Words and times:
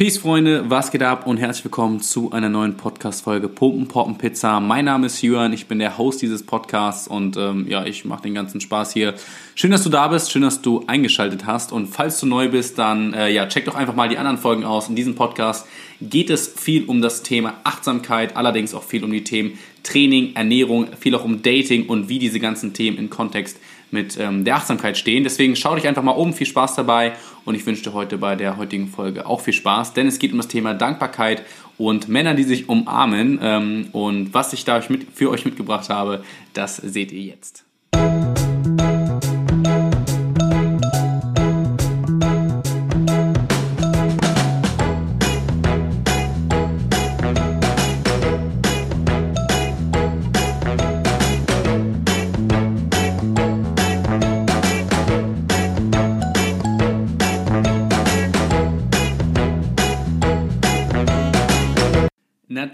Peace, 0.00 0.16
Freunde, 0.16 0.64
was 0.70 0.90
geht 0.90 1.02
ab 1.02 1.26
und 1.26 1.36
herzlich 1.36 1.62
willkommen 1.62 2.00
zu 2.00 2.32
einer 2.32 2.48
neuen 2.48 2.74
Podcast-Folge 2.74 3.50
Pumpen, 3.50 3.86
Poppen, 3.86 4.16
Pizza. 4.16 4.58
Mein 4.58 4.86
Name 4.86 5.08
ist 5.08 5.20
Jürgen, 5.20 5.52
ich 5.52 5.66
bin 5.66 5.78
der 5.78 5.98
Host 5.98 6.22
dieses 6.22 6.42
Podcasts 6.42 7.06
und 7.06 7.36
ähm, 7.36 7.66
ja, 7.68 7.84
ich 7.84 8.06
mache 8.06 8.22
den 8.22 8.32
ganzen 8.32 8.62
Spaß 8.62 8.94
hier. 8.94 9.12
Schön, 9.54 9.70
dass 9.70 9.82
du 9.82 9.90
da 9.90 10.08
bist, 10.08 10.32
schön, 10.32 10.40
dass 10.40 10.62
du 10.62 10.84
eingeschaltet 10.86 11.44
hast 11.44 11.70
und 11.70 11.86
falls 11.86 12.18
du 12.18 12.24
neu 12.24 12.48
bist, 12.48 12.78
dann 12.78 13.12
äh, 13.12 13.28
ja, 13.28 13.44
check 13.44 13.66
doch 13.66 13.74
einfach 13.74 13.94
mal 13.94 14.08
die 14.08 14.16
anderen 14.16 14.38
Folgen 14.38 14.64
aus. 14.64 14.88
In 14.88 14.96
diesem 14.96 15.16
Podcast 15.16 15.66
geht 16.00 16.30
es 16.30 16.48
viel 16.48 16.84
um 16.86 17.02
das 17.02 17.22
Thema 17.22 17.60
Achtsamkeit, 17.64 18.38
allerdings 18.38 18.72
auch 18.72 18.84
viel 18.84 19.04
um 19.04 19.12
die 19.12 19.22
Themen 19.22 19.58
Training, 19.82 20.34
Ernährung, 20.34 20.86
viel 20.98 21.14
auch 21.14 21.24
um 21.24 21.42
Dating 21.42 21.86
und 21.88 22.08
wie 22.08 22.18
diese 22.18 22.40
ganzen 22.40 22.72
Themen 22.72 22.96
in 22.96 23.10
Kontext 23.10 23.58
mit 23.92 24.18
ähm, 24.18 24.44
der 24.44 24.56
Achtsamkeit 24.56 24.96
stehen. 24.96 25.24
Deswegen 25.24 25.56
schau 25.56 25.74
dich 25.74 25.86
einfach 25.86 26.02
mal 26.02 26.12
um, 26.12 26.32
viel 26.32 26.46
Spaß 26.46 26.74
dabei 26.74 27.12
und 27.44 27.54
ich 27.54 27.66
wünsche 27.66 27.82
dir 27.82 27.92
heute 27.92 28.18
bei 28.18 28.36
der 28.36 28.56
heutigen 28.56 28.88
Folge 28.88 29.26
auch 29.26 29.40
viel 29.40 29.54
Spaß, 29.54 29.94
denn 29.94 30.06
es 30.06 30.18
geht 30.18 30.32
um 30.32 30.38
das 30.38 30.48
Thema 30.48 30.74
Dankbarkeit 30.74 31.42
und 31.78 32.08
Männer, 32.08 32.34
die 32.34 32.44
sich 32.44 32.68
umarmen. 32.68 33.38
Ähm, 33.42 33.88
und 33.92 34.34
was 34.34 34.52
ich 34.52 34.64
da 34.64 34.80
für 34.80 35.30
euch 35.30 35.44
mitgebracht 35.44 35.88
habe, 35.88 36.22
das 36.52 36.76
seht 36.76 37.12
ihr 37.12 37.22
jetzt. 37.22 37.64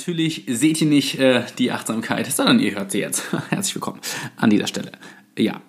Natürlich 0.06 0.44
seht 0.46 0.80
ihr 0.80 0.86
nicht 0.86 1.18
äh, 1.18 1.42
die 1.58 1.72
Achtsamkeit, 1.72 2.30
sondern 2.30 2.60
ihr 2.60 2.76
hört 2.76 2.92
sie 2.92 3.00
jetzt. 3.00 3.24
Herzlich 3.50 3.74
willkommen 3.74 4.00
an 4.36 4.50
dieser 4.50 4.68
Stelle. 4.68 4.92
Ja, 5.36 5.60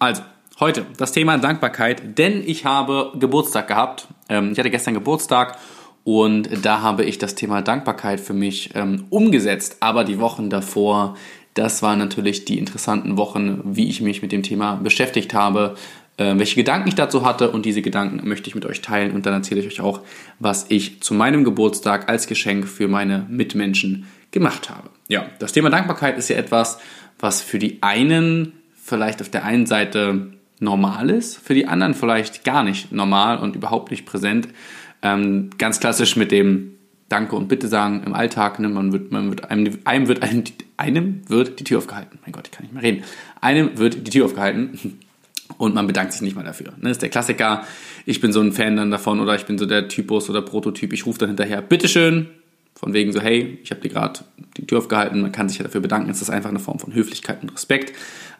also 0.00 0.22
heute 0.58 0.84
das 0.96 1.12
Thema 1.12 1.38
Dankbarkeit, 1.38 2.18
denn 2.18 2.42
ich 2.44 2.64
habe 2.64 3.12
Geburtstag 3.20 3.68
gehabt. 3.68 4.08
Ähm, 4.28 4.50
ich 4.50 4.58
hatte 4.58 4.70
gestern 4.70 4.94
Geburtstag 4.94 5.58
und 6.02 6.48
da 6.64 6.82
habe 6.82 7.04
ich 7.04 7.18
das 7.18 7.36
Thema 7.36 7.62
Dankbarkeit 7.62 8.18
für 8.18 8.34
mich 8.34 8.70
ähm, 8.74 9.04
umgesetzt. 9.10 9.76
Aber 9.78 10.02
die 10.02 10.18
Wochen 10.18 10.50
davor, 10.50 11.16
das 11.54 11.80
waren 11.80 12.00
natürlich 12.00 12.44
die 12.44 12.58
interessanten 12.58 13.16
Wochen, 13.16 13.60
wie 13.64 13.88
ich 13.88 14.00
mich 14.00 14.22
mit 14.22 14.32
dem 14.32 14.42
Thema 14.42 14.74
beschäftigt 14.74 15.34
habe, 15.34 15.76
welche 16.16 16.54
Gedanken 16.54 16.88
ich 16.88 16.94
dazu 16.94 17.24
hatte 17.24 17.50
und 17.50 17.66
diese 17.66 17.82
Gedanken 17.82 18.28
möchte 18.28 18.48
ich 18.48 18.54
mit 18.54 18.64
euch 18.66 18.80
teilen 18.82 19.12
und 19.12 19.26
dann 19.26 19.34
erzähle 19.34 19.60
ich 19.60 19.66
euch 19.66 19.80
auch, 19.80 20.00
was 20.38 20.66
ich 20.68 21.02
zu 21.02 21.12
meinem 21.12 21.42
Geburtstag 21.42 22.08
als 22.08 22.28
Geschenk 22.28 22.68
für 22.68 22.86
meine 22.86 23.26
Mitmenschen 23.28 24.06
gemacht 24.30 24.70
habe. 24.70 24.90
Ja, 25.08 25.26
das 25.40 25.52
Thema 25.52 25.70
Dankbarkeit 25.70 26.16
ist 26.16 26.28
ja 26.28 26.36
etwas, 26.36 26.78
was 27.18 27.42
für 27.42 27.58
die 27.58 27.82
einen 27.82 28.52
vielleicht 28.74 29.22
auf 29.22 29.28
der 29.28 29.44
einen 29.44 29.66
Seite 29.66 30.32
normal 30.60 31.10
ist, 31.10 31.36
für 31.38 31.54
die 31.54 31.66
anderen 31.66 31.94
vielleicht 31.94 32.44
gar 32.44 32.62
nicht 32.62 32.92
normal 32.92 33.38
und 33.38 33.56
überhaupt 33.56 33.90
nicht 33.90 34.06
präsent. 34.06 34.48
Ähm, 35.02 35.50
ganz 35.58 35.80
klassisch 35.80 36.16
mit 36.16 36.30
dem 36.30 36.74
Danke 37.08 37.36
und 37.36 37.48
Bitte 37.48 37.68
sagen 37.68 38.02
im 38.06 38.14
Alltag. 38.14 38.58
Ne? 38.60 38.68
Man 38.68 38.92
wird, 38.92 39.10
man 39.12 39.30
wird 39.30 39.50
einem, 39.50 39.78
einem 39.84 40.08
wird 40.08 40.22
einem, 40.22 40.44
einem 40.76 41.22
wird 41.28 41.60
die 41.60 41.64
Tür 41.64 41.78
aufgehalten. 41.78 42.18
Mein 42.22 42.32
Gott, 42.32 42.46
ich 42.46 42.52
kann 42.52 42.64
nicht 42.64 42.72
mehr 42.72 42.82
reden. 42.82 43.04
Einem 43.40 43.78
wird 43.78 44.06
die 44.06 44.10
Tür 44.10 44.26
aufgehalten 44.26 44.98
und 45.58 45.74
man 45.74 45.86
bedankt 45.86 46.12
sich 46.12 46.22
nicht 46.22 46.36
mal 46.36 46.44
dafür. 46.44 46.72
Das 46.80 46.92
ist 46.92 47.02
der 47.02 47.08
Klassiker. 47.08 47.64
Ich 48.06 48.20
bin 48.20 48.32
so 48.32 48.40
ein 48.40 48.52
Fan 48.52 48.76
dann 48.76 48.90
davon 48.90 49.20
oder 49.20 49.34
ich 49.34 49.44
bin 49.44 49.58
so 49.58 49.66
der 49.66 49.88
Typus 49.88 50.28
oder 50.30 50.42
Prototyp. 50.42 50.92
Ich 50.92 51.06
rufe 51.06 51.18
dann 51.18 51.28
hinterher, 51.28 51.62
bitteschön, 51.62 52.28
von 52.74 52.92
wegen 52.92 53.12
so, 53.12 53.20
hey, 53.20 53.58
ich 53.62 53.70
habe 53.70 53.80
dir 53.80 53.88
gerade 53.88 54.20
die 54.56 54.66
Tür 54.66 54.78
aufgehalten, 54.78 55.20
man 55.20 55.32
kann 55.32 55.48
sich 55.48 55.58
ja 55.58 55.64
dafür 55.64 55.80
bedanken. 55.80 56.10
Es 56.10 56.20
ist 56.20 56.30
einfach 56.30 56.50
eine 56.50 56.58
Form 56.58 56.78
von 56.78 56.94
Höflichkeit 56.94 57.42
und 57.42 57.52
Respekt. 57.52 57.94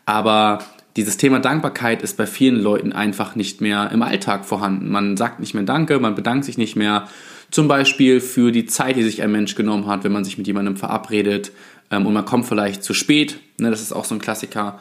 Aber 0.06 0.58
dieses 0.96 1.16
Thema 1.16 1.40
Dankbarkeit 1.40 2.02
ist 2.02 2.16
bei 2.16 2.26
vielen 2.26 2.60
Leuten 2.60 2.92
einfach 2.92 3.36
nicht 3.36 3.60
mehr 3.60 3.90
im 3.92 4.02
Alltag 4.02 4.44
vorhanden. 4.44 4.90
Man 4.90 5.16
sagt 5.16 5.40
nicht 5.40 5.54
mehr 5.54 5.64
Danke, 5.64 5.98
man 5.98 6.14
bedankt 6.14 6.44
sich 6.44 6.58
nicht 6.58 6.76
mehr. 6.76 7.08
Zum 7.50 7.68
Beispiel 7.68 8.20
für 8.20 8.52
die 8.52 8.66
Zeit, 8.66 8.96
die 8.96 9.02
sich 9.02 9.22
ein 9.22 9.30
Mensch 9.30 9.54
genommen 9.54 9.86
hat, 9.86 10.04
wenn 10.04 10.12
man 10.12 10.24
sich 10.24 10.38
mit 10.38 10.46
jemandem 10.46 10.76
verabredet 10.76 11.52
ähm, 11.90 12.06
und 12.06 12.12
man 12.12 12.24
kommt 12.24 12.46
vielleicht 12.46 12.82
zu 12.82 12.94
spät. 12.94 13.38
Ne, 13.58 13.70
das 13.70 13.82
ist 13.82 13.92
auch 13.92 14.04
so 14.04 14.14
ein 14.14 14.20
Klassiker. 14.20 14.78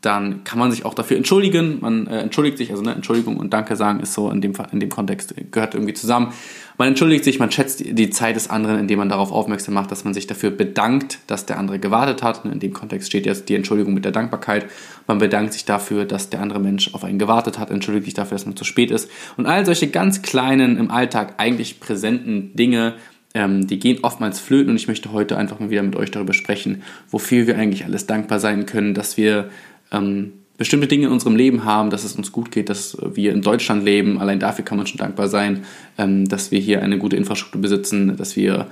Dann 0.00 0.44
kann 0.44 0.60
man 0.60 0.70
sich 0.70 0.84
auch 0.84 0.94
dafür 0.94 1.16
entschuldigen. 1.16 1.78
Man 1.80 2.06
äh, 2.06 2.20
entschuldigt 2.20 2.56
sich, 2.56 2.70
also 2.70 2.82
ne, 2.82 2.94
Entschuldigung 2.94 3.36
und 3.36 3.52
Danke 3.52 3.74
sagen 3.74 3.98
ist 3.98 4.14
so 4.14 4.30
in 4.30 4.40
dem, 4.40 4.52
in 4.70 4.78
dem 4.78 4.90
Kontext, 4.90 5.34
gehört 5.50 5.74
irgendwie 5.74 5.94
zusammen. 5.94 6.32
Man 6.78 6.86
entschuldigt 6.86 7.24
sich, 7.24 7.40
man 7.40 7.50
schätzt 7.50 7.82
die 7.84 8.10
Zeit 8.10 8.36
des 8.36 8.48
anderen, 8.48 8.78
indem 8.78 9.00
man 9.00 9.08
darauf 9.08 9.32
aufmerksam 9.32 9.74
macht, 9.74 9.90
dass 9.90 10.04
man 10.04 10.14
sich 10.14 10.28
dafür 10.28 10.52
bedankt, 10.52 11.18
dass 11.26 11.46
der 11.46 11.58
andere 11.58 11.80
gewartet 11.80 12.22
hat. 12.22 12.44
In 12.44 12.60
dem 12.60 12.72
Kontext 12.72 13.08
steht 13.08 13.26
jetzt 13.26 13.48
die 13.48 13.56
Entschuldigung 13.56 13.92
mit 13.92 14.04
der 14.04 14.12
Dankbarkeit. 14.12 14.66
Man 15.08 15.18
bedankt 15.18 15.54
sich 15.54 15.64
dafür, 15.64 16.04
dass 16.04 16.30
der 16.30 16.40
andere 16.40 16.60
Mensch 16.60 16.94
auf 16.94 17.02
einen 17.02 17.18
gewartet 17.18 17.58
hat, 17.58 17.72
entschuldigt 17.72 18.04
sich 18.04 18.14
dafür, 18.14 18.36
dass 18.36 18.46
man 18.46 18.54
zu 18.54 18.64
spät 18.64 18.92
ist. 18.92 19.10
Und 19.36 19.46
all 19.46 19.66
solche 19.66 19.88
ganz 19.88 20.22
kleinen, 20.22 20.78
im 20.78 20.92
Alltag 20.92 21.34
eigentlich 21.38 21.80
präsenten 21.80 22.54
Dinge, 22.54 22.94
ähm, 23.34 23.66
die 23.66 23.78
gehen 23.78 23.98
oftmals 24.02 24.38
flöten 24.38 24.70
und 24.70 24.76
ich 24.76 24.88
möchte 24.88 25.12
heute 25.12 25.36
einfach 25.36 25.58
mal 25.58 25.70
wieder 25.70 25.82
mit 25.82 25.96
euch 25.96 26.10
darüber 26.10 26.32
sprechen, 26.32 26.82
wofür 27.10 27.46
wir 27.46 27.58
eigentlich 27.58 27.84
alles 27.84 28.06
dankbar 28.06 28.40
sein 28.40 28.66
können, 28.66 28.94
dass 28.94 29.16
wir 29.16 29.50
ähm, 29.92 30.32
bestimmte 30.58 30.88
Dinge 30.88 31.06
in 31.06 31.12
unserem 31.12 31.36
Leben 31.36 31.64
haben, 31.64 31.88
dass 31.88 32.04
es 32.04 32.16
uns 32.16 32.32
gut 32.32 32.50
geht, 32.50 32.68
dass 32.68 32.98
wir 33.00 33.32
in 33.32 33.42
Deutschland 33.42 33.84
leben. 33.84 34.20
Allein 34.20 34.40
dafür 34.40 34.64
kann 34.64 34.76
man 34.76 34.86
schon 34.86 34.98
dankbar 34.98 35.28
sein, 35.28 35.64
ähm, 35.96 36.28
dass 36.28 36.50
wir 36.50 36.58
hier 36.58 36.82
eine 36.82 36.98
gute 36.98 37.16
Infrastruktur 37.16 37.62
besitzen, 37.62 38.16
dass 38.16 38.36
wir 38.36 38.66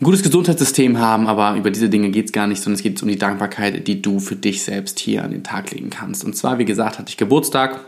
ein 0.00 0.04
gutes 0.04 0.22
Gesundheitssystem 0.22 0.98
haben, 0.98 1.26
aber 1.26 1.56
über 1.56 1.70
diese 1.70 1.88
Dinge 1.88 2.10
geht 2.10 2.26
es 2.26 2.32
gar 2.32 2.46
nicht, 2.46 2.62
sondern 2.62 2.76
es 2.76 2.82
geht 2.82 3.00
um 3.02 3.08
die 3.08 3.18
Dankbarkeit, 3.18 3.86
die 3.86 4.02
du 4.02 4.18
für 4.18 4.36
dich 4.36 4.62
selbst 4.62 4.98
hier 4.98 5.24
an 5.24 5.30
den 5.30 5.44
Tag 5.44 5.70
legen 5.70 5.90
kannst. 5.90 6.24
Und 6.24 6.36
zwar, 6.36 6.58
wie 6.58 6.64
gesagt, 6.64 6.98
hatte 6.98 7.10
ich 7.10 7.16
Geburtstag 7.16 7.80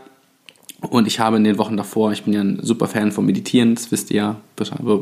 und 0.81 1.07
ich 1.07 1.19
habe 1.19 1.37
in 1.37 1.43
den 1.43 1.57
Wochen 1.57 1.75
davor, 1.75 2.11
ich 2.11 2.23
bin 2.23 2.33
ja 2.33 2.41
ein 2.41 2.59
super 2.61 2.87
Fan 2.87 3.11
vom 3.11 3.25
Meditieren, 3.25 3.75
das 3.75 3.91
wisst 3.91 4.11
ihr 4.11 4.17
ja 4.17 4.41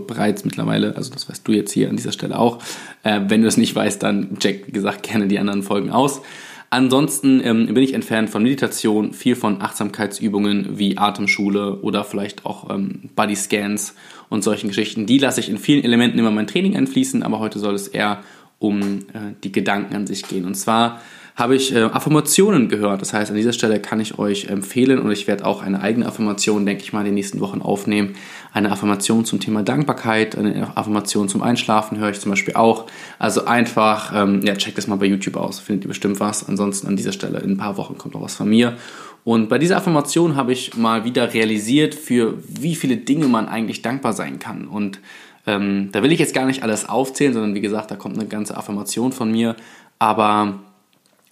bereits 0.08 0.46
mittlerweile, 0.46 0.96
also 0.96 1.12
das 1.12 1.30
weißt 1.30 1.48
du 1.48 1.52
jetzt 1.52 1.72
hier 1.72 1.90
an 1.90 1.96
dieser 1.96 2.12
Stelle 2.12 2.40
auch. 2.40 2.60
Äh, 3.04 3.22
wenn 3.28 3.42
du 3.42 3.48
es 3.48 3.58
nicht 3.58 3.76
weißt, 3.76 4.02
dann 4.02 4.38
check, 4.40 4.68
wie 4.68 4.72
gesagt, 4.72 5.04
gerne 5.04 5.28
die 5.28 5.38
anderen 5.38 5.64
Folgen 5.64 5.92
aus. 5.92 6.22
Ansonsten 6.70 7.42
ähm, 7.44 7.68
bin 7.68 7.84
ich 7.84 7.94
entfernt 7.94 8.30
von 8.30 8.44
Meditation, 8.44 9.14
viel 9.14 9.36
von 9.36 9.62
Achtsamkeitsübungen 9.62 10.78
wie 10.78 10.98
Atemschule 10.98 11.80
oder 11.82 12.04
vielleicht 12.04 12.46
auch 12.46 12.70
ähm, 12.70 13.10
Body 13.16 13.36
Scans 13.36 13.96
und 14.30 14.44
solchen 14.44 14.68
Geschichten. 14.68 15.06
Die 15.06 15.18
lasse 15.18 15.40
ich 15.40 15.50
in 15.50 15.58
vielen 15.58 15.84
Elementen 15.84 16.20
immer 16.20 16.32
mein 16.32 16.48
Training 16.48 16.76
einfließen, 16.76 17.24
aber 17.24 17.40
heute 17.40 17.60
soll 17.60 17.76
es 17.76 17.88
eher 17.88 18.24
um 18.60 18.82
äh, 18.82 19.34
die 19.44 19.52
Gedanken 19.52 19.96
an 19.96 20.08
sich 20.08 20.28
gehen. 20.28 20.46
Und 20.46 20.56
zwar 20.56 21.02
habe 21.36 21.56
ich 21.56 21.76
äh, 21.76 21.82
Affirmationen 21.82 22.70
gehört. 22.70 23.02
Das 23.02 23.14
heißt, 23.14 23.30
an 23.30 23.36
dieser 23.36 23.52
Stelle 23.52 23.82
kann 23.82 24.00
ich 24.00 24.18
euch 24.18 24.46
empfehlen 24.46 25.00
und 25.00 25.12
ich 25.12 25.28
werde 25.28 25.46
auch 25.46 25.62
eine 25.62 25.82
eigene 25.82 26.06
Affirmation, 26.06 26.66
denke 26.66 26.84
ich 26.84 26.94
mal, 26.94 27.02
in 27.02 27.08
den 27.08 27.14
nächsten 27.16 27.42
Wochen 27.42 27.62
aufnehmen. 27.62 28.16
Eine 28.54 28.72
Affirmation 28.72 29.26
zum 29.26 29.42
Thema 29.42 29.62
Dankbarkeit, 29.62 30.38
eine 30.38 30.78
Affirmation 30.78 31.28
zum 31.28 31.42
Einschlafen 31.42 31.98
höre 31.98 32.12
ich 32.12 32.22
zum 32.22 32.30
Beispiel 32.30 32.54
auch. 32.54 32.86
Also 33.20 33.46
einfach, 33.46 34.14
ähm, 34.16 34.42
ja, 34.44 34.56
checkt 34.56 34.78
das 34.78 34.88
mal 34.88 34.96
bei 34.96 35.08
YouTube 35.08 35.36
aus, 35.36 35.60
findet 35.60 35.86
ihr 35.86 35.90
bestimmt 35.90 36.22
was. 36.22 36.48
Ansonsten 36.48 36.88
an 36.88 36.96
dieser 36.96 37.12
Stelle 37.12 37.40
in 37.40 37.52
ein 37.52 37.58
paar 37.58 37.76
Wochen 37.76 37.98
kommt 37.98 38.14
noch 38.14 38.22
was 38.22 38.36
von 38.36 38.48
mir. 38.48 38.78
Und 39.26 39.50
bei 39.50 39.58
dieser 39.58 39.78
Affirmation 39.78 40.38
habe 40.38 40.54
ich 40.54 40.78
mal 40.78 41.04
wieder 41.04 41.34
realisiert, 41.34 41.96
für 41.96 42.38
wie 42.48 42.76
viele 42.76 42.96
Dinge 42.96 43.28
man 43.28 43.50
eigentlich 43.50 43.82
dankbar 43.82 44.14
sein 44.14 44.40
kann. 44.40 44.68
Und 44.68 45.00
ähm, 45.48 45.90
da 45.92 46.02
will 46.02 46.14
ich 46.14 46.20
jetzt 46.20 46.34
gar 46.34 46.46
nicht 46.46 46.64
alles 46.64 46.88
aufzählen, 46.88 47.34
sondern 47.34 47.56
wie 47.56 47.62
gesagt, 47.62 47.92
da 47.92 47.96
kommt 47.96 48.18
eine 48.18 48.28
ganze 48.28 48.56
Affirmation 48.56 49.12
von 49.12 49.32
mir. 49.32 49.56
Aber 50.00 50.60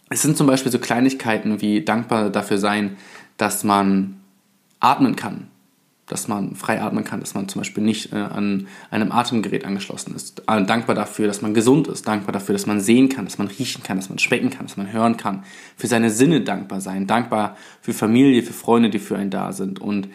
es 0.09 0.21
sind 0.21 0.37
zum 0.37 0.47
Beispiel 0.47 0.71
so 0.71 0.79
Kleinigkeiten 0.79 1.61
wie 1.61 1.83
dankbar 1.83 2.29
dafür 2.29 2.57
sein, 2.57 2.97
dass 3.37 3.63
man 3.63 4.21
atmen 4.79 5.15
kann, 5.15 5.47
dass 6.05 6.27
man 6.27 6.55
frei 6.55 6.81
atmen 6.81 7.03
kann, 7.03 7.21
dass 7.21 7.33
man 7.33 7.47
zum 7.47 7.61
Beispiel 7.61 7.83
nicht 7.83 8.11
äh, 8.11 8.17
an 8.17 8.67
einem 8.91 9.11
Atemgerät 9.11 9.65
angeschlossen 9.65 10.13
ist. 10.15 10.43
Äh, 10.47 10.63
dankbar 10.65 10.95
dafür, 10.95 11.27
dass 11.27 11.41
man 11.41 11.53
gesund 11.53 11.87
ist, 11.87 12.07
dankbar 12.07 12.33
dafür, 12.33 12.53
dass 12.53 12.65
man 12.65 12.81
sehen 12.81 13.09
kann, 13.09 13.25
dass 13.25 13.37
man 13.37 13.47
riechen 13.47 13.81
kann, 13.83 13.97
dass 13.97 14.09
man 14.09 14.19
schmecken 14.19 14.49
kann, 14.49 14.67
dass 14.67 14.77
man 14.77 14.91
hören 14.91 15.17
kann, 15.17 15.43
für 15.77 15.87
seine 15.87 16.09
Sinne 16.09 16.41
dankbar 16.41 16.81
sein, 16.81 17.07
dankbar 17.07 17.57
für 17.81 17.93
Familie, 17.93 18.43
für 18.43 18.53
Freunde, 18.53 18.89
die 18.89 18.99
für 18.99 19.17
einen 19.17 19.29
da 19.29 19.53
sind 19.53 19.79
und 19.79 20.09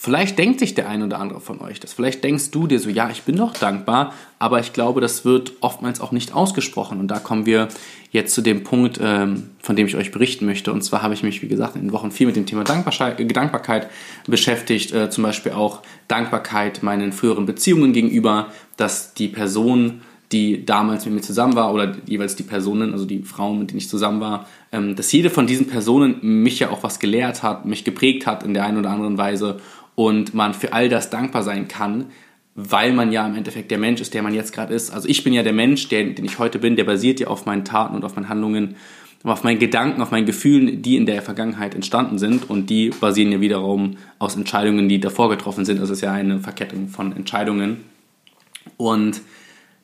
Vielleicht 0.00 0.38
denkt 0.38 0.60
sich 0.60 0.76
der 0.76 0.88
ein 0.88 1.02
oder 1.02 1.18
andere 1.18 1.40
von 1.40 1.60
euch 1.60 1.80
das. 1.80 1.92
Vielleicht 1.92 2.22
denkst 2.22 2.52
du 2.52 2.68
dir 2.68 2.78
so, 2.78 2.88
ja, 2.88 3.10
ich 3.10 3.22
bin 3.22 3.34
doch 3.34 3.52
dankbar, 3.52 4.14
aber 4.38 4.60
ich 4.60 4.72
glaube, 4.72 5.00
das 5.00 5.24
wird 5.24 5.54
oftmals 5.60 6.00
auch 6.00 6.12
nicht 6.12 6.32
ausgesprochen. 6.32 7.00
Und 7.00 7.08
da 7.08 7.18
kommen 7.18 7.46
wir 7.46 7.66
jetzt 8.12 8.32
zu 8.32 8.40
dem 8.40 8.62
Punkt, 8.62 9.00
ähm, 9.02 9.50
von 9.60 9.74
dem 9.74 9.88
ich 9.88 9.96
euch 9.96 10.12
berichten 10.12 10.46
möchte. 10.46 10.72
Und 10.72 10.82
zwar 10.82 11.02
habe 11.02 11.14
ich 11.14 11.24
mich, 11.24 11.42
wie 11.42 11.48
gesagt, 11.48 11.74
in 11.74 11.82
den 11.82 11.92
Wochen 11.92 12.12
viel 12.12 12.28
mit 12.28 12.36
dem 12.36 12.46
Thema 12.46 12.62
Dankbarkeit 12.62 13.90
beschäftigt. 14.28 14.94
Äh, 14.94 15.10
zum 15.10 15.24
Beispiel 15.24 15.50
auch 15.50 15.82
Dankbarkeit 16.06 16.84
meinen 16.84 17.10
früheren 17.10 17.44
Beziehungen 17.44 17.92
gegenüber, 17.92 18.52
dass 18.76 19.14
die 19.14 19.26
Person, 19.26 20.02
die 20.30 20.64
damals 20.64 21.06
mit 21.06 21.14
mir 21.14 21.22
zusammen 21.22 21.56
war, 21.56 21.74
oder 21.74 21.96
jeweils 22.06 22.36
die 22.36 22.44
Personen, 22.44 22.92
also 22.92 23.04
die 23.04 23.22
Frauen, 23.22 23.58
mit 23.58 23.70
denen 23.70 23.78
ich 23.78 23.88
zusammen 23.88 24.20
war, 24.20 24.46
ähm, 24.70 24.94
dass 24.94 25.10
jede 25.10 25.28
von 25.28 25.48
diesen 25.48 25.66
Personen 25.66 26.18
mich 26.20 26.60
ja 26.60 26.70
auch 26.70 26.84
was 26.84 27.00
gelehrt 27.00 27.42
hat, 27.42 27.66
mich 27.66 27.82
geprägt 27.82 28.28
hat 28.28 28.44
in 28.44 28.54
der 28.54 28.64
einen 28.64 28.78
oder 28.78 28.90
anderen 28.90 29.18
Weise 29.18 29.58
und 29.98 30.32
man 30.32 30.54
für 30.54 30.72
all 30.74 30.88
das 30.88 31.10
dankbar 31.10 31.42
sein 31.42 31.66
kann, 31.66 32.04
weil 32.54 32.92
man 32.92 33.10
ja 33.10 33.26
im 33.26 33.34
Endeffekt 33.34 33.72
der 33.72 33.78
Mensch 33.78 34.00
ist, 34.00 34.14
der 34.14 34.22
man 34.22 34.32
jetzt 34.32 34.52
gerade 34.52 34.72
ist. 34.72 34.92
Also 34.92 35.08
ich 35.08 35.24
bin 35.24 35.32
ja 35.32 35.42
der 35.42 35.52
Mensch, 35.52 35.88
der, 35.88 36.04
den 36.04 36.24
ich 36.24 36.38
heute 36.38 36.60
bin, 36.60 36.76
der 36.76 36.84
basiert 36.84 37.18
ja 37.18 37.26
auf 37.26 37.46
meinen 37.46 37.64
Taten 37.64 37.96
und 37.96 38.04
auf 38.04 38.14
meinen 38.14 38.28
Handlungen, 38.28 38.76
auf 39.24 39.42
meinen 39.42 39.58
Gedanken, 39.58 40.00
auf 40.00 40.12
meinen 40.12 40.24
Gefühlen, 40.24 40.82
die 40.82 40.96
in 40.96 41.04
der 41.04 41.20
Vergangenheit 41.20 41.74
entstanden 41.74 42.20
sind 42.20 42.48
und 42.48 42.70
die 42.70 42.90
basieren 42.90 43.32
ja 43.32 43.40
wiederum 43.40 43.96
aus 44.20 44.36
Entscheidungen, 44.36 44.88
die 44.88 45.00
davor 45.00 45.30
getroffen 45.30 45.64
sind. 45.64 45.80
Das 45.80 45.90
ist 45.90 46.00
ja 46.00 46.12
eine 46.12 46.38
Verkettung 46.38 46.86
von 46.86 47.10
Entscheidungen. 47.10 47.78
Und 48.76 49.20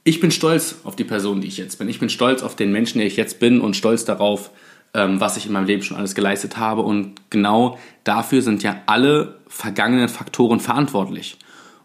ich 0.04 0.20
bin 0.20 0.30
stolz 0.30 0.76
auf 0.84 0.94
die 0.94 1.02
Person, 1.02 1.40
die 1.40 1.48
ich 1.48 1.56
jetzt 1.56 1.80
bin. 1.80 1.88
Ich 1.88 1.98
bin 1.98 2.08
stolz 2.08 2.44
auf 2.44 2.54
den 2.54 2.70
Menschen, 2.70 2.98
der 2.98 3.08
ich 3.08 3.16
jetzt 3.16 3.40
bin 3.40 3.60
und 3.60 3.74
stolz 3.74 4.04
darauf, 4.04 4.52
was 4.94 5.36
ich 5.36 5.46
in 5.46 5.52
meinem 5.52 5.66
Leben 5.66 5.82
schon 5.82 5.96
alles 5.96 6.14
geleistet 6.14 6.56
habe. 6.56 6.82
Und 6.82 7.30
genau 7.30 7.78
dafür 8.04 8.42
sind 8.42 8.62
ja 8.62 8.82
alle 8.86 9.40
vergangenen 9.48 10.08
Faktoren 10.08 10.60
verantwortlich. 10.60 11.36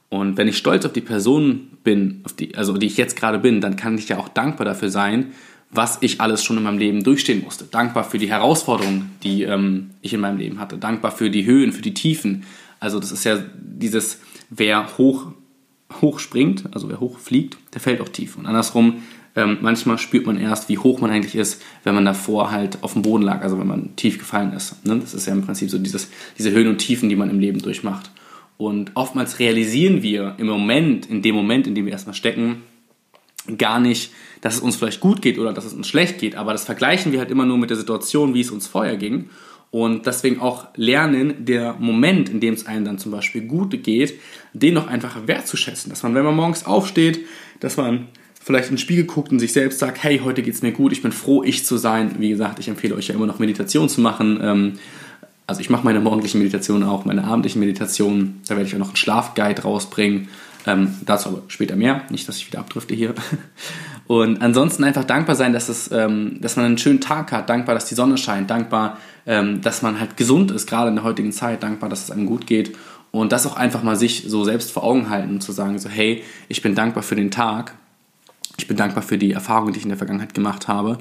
Und 0.10 0.38
wenn 0.38 0.48
ich 0.48 0.58
stolz 0.58 0.86
auf 0.86 0.94
die 0.94 1.02
Person 1.02 1.78
bin, 1.84 2.24
die, 2.40 2.56
also 2.56 2.78
die 2.78 2.88
ich 2.88 2.98
jetzt 2.98 3.16
gerade 3.16 3.40
bin, 3.40 3.62
dann 3.62 3.76
kann 3.76 3.98
ich 3.98 4.10
ja 4.10 4.18
auch 4.18 4.30
dankbar 4.30 4.66
dafür 4.66 4.90
sein, 4.90 5.34
was 5.72 6.00
ich 6.02 6.20
alles 6.20 6.44
schon 6.44 6.58
in 6.58 6.64
meinem 6.64 6.80
Leben 6.80 7.04
durchstehen 7.04 7.44
musste. 7.44 7.66
Dankbar 7.66 8.04
für 8.04 8.18
die 8.18 8.30
Herausforderungen, 8.30 9.12
die 9.22 9.44
ähm, 9.44 9.92
ich 10.02 10.14
in 10.14 10.20
meinem 10.20 10.38
Leben 10.38 10.60
hatte. 10.60 10.78
Dankbar 10.78 11.12
für 11.12 11.30
die 11.30 11.46
Höhen, 11.46 11.72
für 11.72 11.84
die 11.84 11.94
Tiefen. 11.94 12.44
Also 12.80 13.00
das 13.00 13.12
ist 13.12 13.24
ja 13.24 13.38
dieses, 13.56 14.20
wer 14.50 14.98
hoch, 14.98 15.28
hoch 16.02 16.20
springt, 16.20 16.64
also 16.72 16.90
wer 16.90 17.00
hoch 17.00 17.20
fliegt, 17.20 17.58
der 17.74 17.82
fällt 17.82 18.02
auch 18.02 18.10
tief. 18.10 18.36
Und 18.36 18.48
andersrum, 18.48 19.04
ähm, 19.36 19.58
manchmal 19.62 19.98
spürt 19.98 20.26
man 20.26 20.40
erst, 20.40 20.70
wie 20.70 20.78
hoch 20.78 21.02
man 21.02 21.12
eigentlich 21.12 21.36
ist, 21.36 21.62
wenn 21.84 21.96
man 21.96 22.06
davor 22.06 22.52
halt 22.52 22.80
auf 22.82 22.94
dem 22.94 23.02
Boden 23.02 23.24
lag, 23.24 23.42
also 23.42 23.60
wenn 23.60 23.68
man 23.68 23.96
tief 23.96 24.18
gefallen 24.18 24.54
ist. 24.54 24.86
Ne? 24.86 24.98
Das 25.00 25.14
ist 25.14 25.26
ja 25.26 25.34
im 25.34 25.46
Prinzip 25.46 25.70
so 25.70 25.78
dieses, 25.78 26.10
diese 26.38 26.52
Höhen 26.52 26.68
und 26.68 26.78
Tiefen, 26.78 27.10
die 27.10 27.16
man 27.16 27.30
im 27.30 27.40
Leben 27.40 27.62
durchmacht. 27.62 28.12
Und 28.58 28.92
oftmals 28.96 29.40
realisieren 29.40 30.04
wir 30.04 30.36
im 30.38 30.48
Moment, 30.48 31.06
in 31.06 31.22
dem 31.22 31.36
Moment, 31.36 31.68
in 31.68 31.76
dem 31.76 31.86
wir 31.86 31.94
erstmal 31.94 32.16
stecken, 32.16 32.64
gar 33.58 33.80
nicht, 33.80 34.12
dass 34.42 34.56
es 34.56 34.60
uns 34.60 34.76
vielleicht 34.76 35.00
gut 35.00 35.22
geht 35.22 35.40
oder 35.40 35.54
dass 35.54 35.66
es 35.66 35.74
uns 35.74 35.88
schlecht 35.88 36.18
geht, 36.20 36.36
aber 36.36 36.52
das 36.52 36.66
vergleichen 36.66 37.12
wir 37.12 37.20
halt 37.20 37.32
immer 37.32 37.46
nur 37.46 37.58
mit 37.58 37.70
der 37.70 37.78
Situation, 37.78 38.34
wie 38.34 38.42
es 38.42 38.52
uns 38.52 38.68
vorher 38.68 38.98
ging. 38.98 39.30
Und 39.72 40.08
deswegen 40.08 40.42
auch 40.42 40.68
lernen, 40.76 41.46
der 41.46 41.76
Moment, 41.78 42.28
in 42.30 42.40
dem 42.40 42.56
es 42.56 42.66
einem 42.66 42.86
dann 42.86 42.98
zum 42.98 43.12
Beispiel 43.12 43.44
gut 43.44 43.84
geht, 43.84 44.20
den 44.54 44.74
noch 44.74 44.88
einfach 44.88 45.28
wertzuschätzen. 45.28 45.92
Dass 45.92 46.02
man, 46.02 46.16
wenn 46.16 46.26
man 46.26 46.36
morgens 46.36 46.66
aufsteht, 46.66 47.20
dass 47.60 47.78
man 47.78 48.08
vielleicht 48.50 48.70
in 48.70 48.78
den 48.78 48.80
Spiegel 48.80 49.06
guckt 49.06 49.32
und 49.32 49.38
sich 49.38 49.54
selbst 49.54 49.78
sagt, 49.78 50.02
hey, 50.02 50.22
heute 50.24 50.42
geht 50.42 50.56
es 50.56 50.64
mir 50.64 50.72
gut, 50.72 50.92
ich 50.92 51.04
bin 51.04 51.12
froh, 51.12 51.44
ich 51.44 51.68
zu 51.68 51.78
sein. 51.78 52.16
Wie 52.18 52.30
gesagt, 52.30 52.58
ich 52.58 52.68
empfehle 52.68 52.96
euch 52.96 53.08
ja 53.08 53.14
immer 53.14 53.28
noch 53.28 53.38
Meditation 53.38 53.88
zu 53.90 54.02
machen. 54.02 54.40
Ähm, 54.42 54.74
also 55.46 55.62
ich 55.62 55.70
mache 55.70 55.84
meine 55.84 56.00
morgendlichen 56.00 56.40
Meditationen 56.40 56.82
auch, 56.82 57.06
meine 57.06 57.26
abendlichen 57.26 57.60
Meditationen. 57.60 58.42
Da 58.48 58.56
werde 58.56 58.68
ich 58.68 58.74
auch 58.74 58.80
noch 58.80 58.88
einen 58.88 58.96
Schlafguide 58.96 59.62
rausbringen. 59.62 60.30
Ähm, 60.66 60.96
dazu 61.06 61.30
aber 61.30 61.44
später 61.48 61.76
mehr. 61.76 62.02
Nicht, 62.10 62.28
dass 62.28 62.38
ich 62.38 62.48
wieder 62.48 62.58
abdrifte 62.58 62.96
hier. 62.96 63.14
Und 64.08 64.42
ansonsten 64.42 64.84
einfach 64.84 65.04
dankbar 65.04 65.36
sein, 65.36 65.54
dass, 65.54 65.70
es, 65.70 65.92
ähm, 65.92 66.40
dass 66.42 66.56
man 66.56 66.66
einen 66.66 66.80
schönen 66.80 67.02
Tag 67.02 67.32
hat. 67.32 67.52
Dankbar, 67.52 67.76
dass 67.76 67.86
die 67.86 67.94
Sonne 67.94 68.18
scheint. 68.18 68.50
Dankbar, 68.50 68.98
ähm, 69.28 69.62
dass 69.62 69.84
man 69.84 70.00
halt 70.00 70.18
gesund 70.18 70.50
ist, 70.50 70.68
gerade 70.68 70.90
in 70.90 70.96
der 70.96 71.04
heutigen 71.04 71.32
Zeit. 71.32 71.62
Dankbar, 71.62 71.88
dass 71.88 72.06
es 72.06 72.10
einem 72.10 72.26
gut 72.26 72.48
geht. 72.48 72.76
Und 73.12 73.32
das 73.32 73.46
auch 73.46 73.58
einfach 73.58 73.84
mal 73.84 73.96
sich 73.96 74.24
so 74.26 74.44
selbst 74.44 74.72
vor 74.72 74.84
Augen 74.84 75.12
halten 75.12 75.34
und 75.34 75.42
zu 75.42 75.52
sagen, 75.52 75.78
so 75.78 75.88
hey, 75.88 76.24
ich 76.48 76.64
bin 76.64 76.74
dankbar 76.74 77.04
für 77.04 77.16
den 77.16 77.30
Tag. 77.30 77.76
Ich 78.60 78.68
bin 78.68 78.76
dankbar 78.76 79.04
für 79.04 79.18
die 79.18 79.32
Erfahrungen, 79.32 79.72
die 79.72 79.80
ich 79.80 79.86
in 79.86 79.90
der 79.90 79.98
Vergangenheit 79.98 80.34
gemacht 80.34 80.68
habe. 80.68 80.98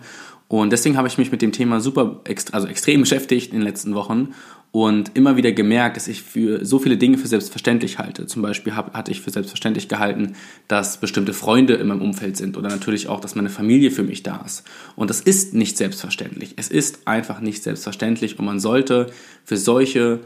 Und 0.46 0.70
deswegen 0.72 0.96
habe 0.96 1.08
ich 1.08 1.18
mich 1.18 1.32
mit 1.32 1.42
dem 1.42 1.52
Thema 1.52 1.80
super, 1.80 2.20
also 2.52 2.68
extrem 2.68 3.00
beschäftigt 3.00 3.52
in 3.52 3.58
den 3.58 3.66
letzten 3.66 3.94
Wochen 3.94 4.28
und 4.70 5.10
immer 5.16 5.36
wieder 5.36 5.50
gemerkt, 5.50 5.96
dass 5.96 6.06
ich 6.08 6.22
für 6.22 6.64
so 6.64 6.78
viele 6.78 6.96
Dinge 6.96 7.18
für 7.18 7.26
selbstverständlich 7.26 7.98
halte. 7.98 8.26
Zum 8.26 8.42
Beispiel 8.42 8.76
hab, 8.76 8.94
hatte 8.94 9.10
ich 9.10 9.20
für 9.20 9.30
selbstverständlich 9.30 9.88
gehalten, 9.88 10.34
dass 10.68 11.00
bestimmte 11.00 11.32
Freunde 11.32 11.74
in 11.74 11.88
meinem 11.88 12.00
Umfeld 12.00 12.36
sind 12.36 12.56
oder 12.56 12.68
natürlich 12.68 13.08
auch, 13.08 13.20
dass 13.20 13.34
meine 13.34 13.50
Familie 13.50 13.90
für 13.90 14.04
mich 14.04 14.22
da 14.22 14.42
ist. 14.46 14.62
Und 14.94 15.10
das 15.10 15.20
ist 15.20 15.52
nicht 15.52 15.76
selbstverständlich. 15.76 16.54
Es 16.56 16.68
ist 16.68 17.08
einfach 17.08 17.40
nicht 17.40 17.64
selbstverständlich 17.64 18.38
und 18.38 18.44
man 18.44 18.60
sollte 18.60 19.10
für 19.44 19.56
solche 19.56 20.20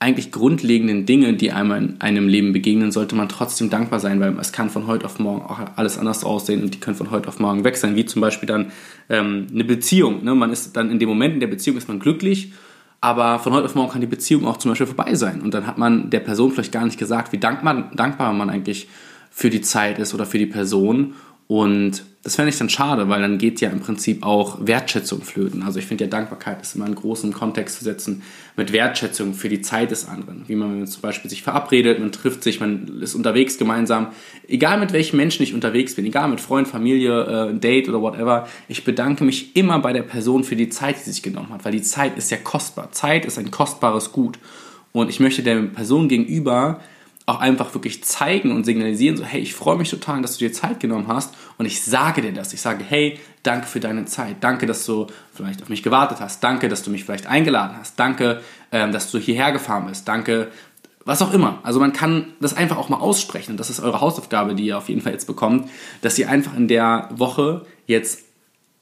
eigentlich 0.00 0.30
grundlegenden 0.30 1.06
Dinge, 1.06 1.34
die 1.34 1.50
einem 1.50 1.72
in 1.72 2.00
einem 2.00 2.28
Leben 2.28 2.52
begegnen, 2.52 2.92
sollte 2.92 3.16
man 3.16 3.28
trotzdem 3.28 3.68
dankbar 3.68 3.98
sein, 3.98 4.20
weil 4.20 4.38
es 4.38 4.52
kann 4.52 4.70
von 4.70 4.86
heute 4.86 5.04
auf 5.04 5.18
morgen 5.18 5.42
auch 5.42 5.58
alles 5.74 5.98
anders 5.98 6.22
aussehen 6.22 6.62
und 6.62 6.74
die 6.74 6.78
können 6.78 6.96
von 6.96 7.10
heute 7.10 7.28
auf 7.28 7.40
morgen 7.40 7.64
weg 7.64 7.76
sein, 7.76 7.96
wie 7.96 8.04
zum 8.04 8.20
Beispiel 8.20 8.46
dann 8.46 8.70
ähm, 9.08 9.48
eine 9.52 9.64
Beziehung. 9.64 10.22
Ne? 10.22 10.36
Man 10.36 10.52
ist 10.52 10.76
dann 10.76 10.90
in 10.90 11.00
dem 11.00 11.08
Moment 11.08 11.34
in 11.34 11.40
der 11.40 11.48
Beziehung 11.48 11.76
ist 11.76 11.88
man 11.88 11.98
glücklich, 11.98 12.52
aber 13.00 13.40
von 13.40 13.52
heute 13.52 13.66
auf 13.66 13.74
morgen 13.74 13.90
kann 13.90 14.00
die 14.00 14.06
Beziehung 14.06 14.46
auch 14.46 14.58
zum 14.58 14.70
Beispiel 14.70 14.86
vorbei 14.86 15.14
sein 15.16 15.40
und 15.40 15.52
dann 15.52 15.66
hat 15.66 15.78
man 15.78 16.10
der 16.10 16.20
Person 16.20 16.52
vielleicht 16.52 16.72
gar 16.72 16.84
nicht 16.84 16.98
gesagt, 16.98 17.32
wie 17.32 17.38
dankbar, 17.38 17.90
dankbar 17.94 18.32
man 18.32 18.50
eigentlich 18.50 18.88
für 19.30 19.50
die 19.50 19.60
Zeit 19.60 19.98
ist 19.98 20.14
oder 20.14 20.26
für 20.26 20.38
die 20.38 20.46
Person 20.46 21.14
und 21.48 22.04
das 22.22 22.36
fände 22.36 22.50
ich 22.50 22.58
dann 22.58 22.68
schade, 22.68 23.08
weil 23.08 23.22
dann 23.22 23.38
geht 23.38 23.62
ja 23.62 23.70
im 23.70 23.80
Prinzip 23.80 24.22
auch 24.22 24.58
Wertschätzung 24.60 25.22
flöten. 25.22 25.62
Also 25.62 25.78
ich 25.78 25.86
finde 25.86 26.04
ja 26.04 26.10
Dankbarkeit 26.10 26.60
ist 26.60 26.76
immer 26.76 26.84
in 26.84 26.94
großen 26.94 27.32
Kontext 27.32 27.78
zu 27.78 27.84
setzen 27.84 28.22
mit 28.54 28.70
Wertschätzung 28.70 29.32
für 29.32 29.48
die 29.48 29.62
Zeit 29.62 29.90
des 29.90 30.06
anderen. 30.06 30.44
Wie 30.46 30.56
man 30.56 30.86
zum 30.86 31.00
Beispiel 31.00 31.30
sich 31.30 31.42
verabredet, 31.42 32.00
man 32.00 32.12
trifft 32.12 32.42
sich, 32.42 32.60
man 32.60 33.00
ist 33.00 33.14
unterwegs 33.14 33.56
gemeinsam. 33.56 34.08
Egal 34.46 34.78
mit 34.78 34.92
welchem 34.92 35.16
Menschen 35.16 35.42
ich 35.42 35.54
unterwegs 35.54 35.94
bin, 35.94 36.04
egal 36.04 36.28
mit 36.28 36.42
Freund, 36.42 36.68
Familie, 36.68 37.50
äh, 37.50 37.58
Date 37.58 37.88
oder 37.88 38.02
whatever, 38.02 38.46
ich 38.68 38.84
bedanke 38.84 39.24
mich 39.24 39.56
immer 39.56 39.78
bei 39.78 39.94
der 39.94 40.02
Person 40.02 40.44
für 40.44 40.56
die 40.56 40.68
Zeit, 40.68 40.96
die 40.98 41.10
sich 41.10 41.22
genommen 41.22 41.48
hat, 41.50 41.64
weil 41.64 41.72
die 41.72 41.82
Zeit 41.82 42.18
ist 42.18 42.30
ja 42.30 42.36
kostbar. 42.36 42.92
Zeit 42.92 43.24
ist 43.24 43.38
ein 43.38 43.50
kostbares 43.50 44.12
Gut. 44.12 44.38
Und 44.92 45.08
ich 45.08 45.18
möchte 45.18 45.42
der 45.42 45.62
Person 45.62 46.08
gegenüber 46.08 46.80
auch 47.28 47.40
einfach 47.40 47.74
wirklich 47.74 48.02
zeigen 48.04 48.52
und 48.52 48.64
signalisieren, 48.64 49.18
so 49.18 49.24
hey, 49.24 49.40
ich 49.40 49.54
freue 49.54 49.76
mich 49.76 49.90
total, 49.90 50.22
dass 50.22 50.38
du 50.38 50.46
dir 50.46 50.52
Zeit 50.52 50.80
genommen 50.80 51.08
hast 51.08 51.34
und 51.58 51.66
ich 51.66 51.82
sage 51.82 52.22
dir 52.22 52.32
das. 52.32 52.54
Ich 52.54 52.62
sage, 52.62 52.82
hey, 52.88 53.18
danke 53.42 53.66
für 53.66 53.80
deine 53.80 54.06
Zeit, 54.06 54.36
danke, 54.40 54.64
dass 54.64 54.86
du 54.86 55.08
vielleicht 55.34 55.62
auf 55.62 55.68
mich 55.68 55.82
gewartet 55.82 56.20
hast, 56.20 56.42
danke, 56.42 56.70
dass 56.70 56.82
du 56.82 56.90
mich 56.90 57.04
vielleicht 57.04 57.26
eingeladen 57.26 57.76
hast, 57.78 58.00
danke, 58.00 58.40
ähm, 58.72 58.92
dass 58.92 59.10
du 59.10 59.18
hierher 59.18 59.52
gefahren 59.52 59.86
bist, 59.86 60.08
danke, 60.08 60.50
was 61.04 61.20
auch 61.20 61.34
immer. 61.34 61.58
Also 61.64 61.80
man 61.80 61.92
kann 61.92 62.32
das 62.40 62.56
einfach 62.56 62.78
auch 62.78 62.88
mal 62.88 62.98
aussprechen. 62.98 63.52
Und 63.52 63.60
das 63.60 63.68
ist 63.68 63.80
eure 63.80 64.00
Hausaufgabe, 64.00 64.54
die 64.54 64.64
ihr 64.64 64.78
auf 64.78 64.88
jeden 64.88 65.02
Fall 65.02 65.12
jetzt 65.12 65.26
bekommt, 65.26 65.68
dass 66.00 66.18
ihr 66.18 66.30
einfach 66.30 66.56
in 66.56 66.66
der 66.66 67.10
Woche 67.12 67.66
jetzt 67.86 68.24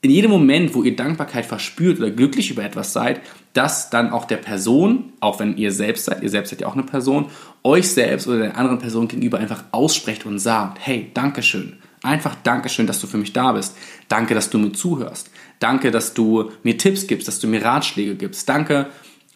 in 0.06 0.12
jedem 0.12 0.30
Moment, 0.30 0.72
wo 0.72 0.84
ihr 0.84 0.94
Dankbarkeit 0.94 1.46
verspürt 1.46 1.98
oder 1.98 2.12
glücklich 2.12 2.52
über 2.52 2.62
etwas 2.62 2.92
seid, 2.92 3.20
dass 3.54 3.90
dann 3.90 4.10
auch 4.10 4.24
der 4.24 4.36
Person, 4.36 5.12
auch 5.18 5.40
wenn 5.40 5.56
ihr 5.56 5.72
selbst 5.72 6.04
seid, 6.04 6.22
ihr 6.22 6.30
selbst 6.30 6.50
seid 6.50 6.60
ja 6.60 6.68
auch 6.68 6.74
eine 6.74 6.84
Person, 6.84 7.26
euch 7.64 7.90
selbst 7.90 8.28
oder 8.28 8.38
der 8.38 8.56
anderen 8.56 8.78
Person 8.78 9.08
gegenüber 9.08 9.38
einfach 9.38 9.64
aussprecht 9.72 10.24
und 10.24 10.38
sagt, 10.38 10.78
hey, 10.80 11.10
Dankeschön. 11.12 11.78
Einfach 12.04 12.36
Dankeschön, 12.44 12.86
dass 12.86 13.00
du 13.00 13.08
für 13.08 13.16
mich 13.16 13.32
da 13.32 13.50
bist. 13.50 13.76
Danke, 14.06 14.34
dass 14.34 14.48
du 14.48 14.58
mir 14.58 14.70
zuhörst. 14.70 15.28
Danke, 15.58 15.90
dass 15.90 16.14
du 16.14 16.52
mir 16.62 16.78
Tipps 16.78 17.08
gibst, 17.08 17.26
dass 17.26 17.40
du 17.40 17.48
mir 17.48 17.64
Ratschläge 17.64 18.14
gibst. 18.14 18.48
Danke 18.48 18.86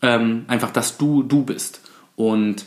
ähm, 0.02 0.44
einfach, 0.46 0.70
dass 0.70 0.98
du 0.98 1.24
du 1.24 1.42
bist. 1.42 1.80
Und 2.14 2.64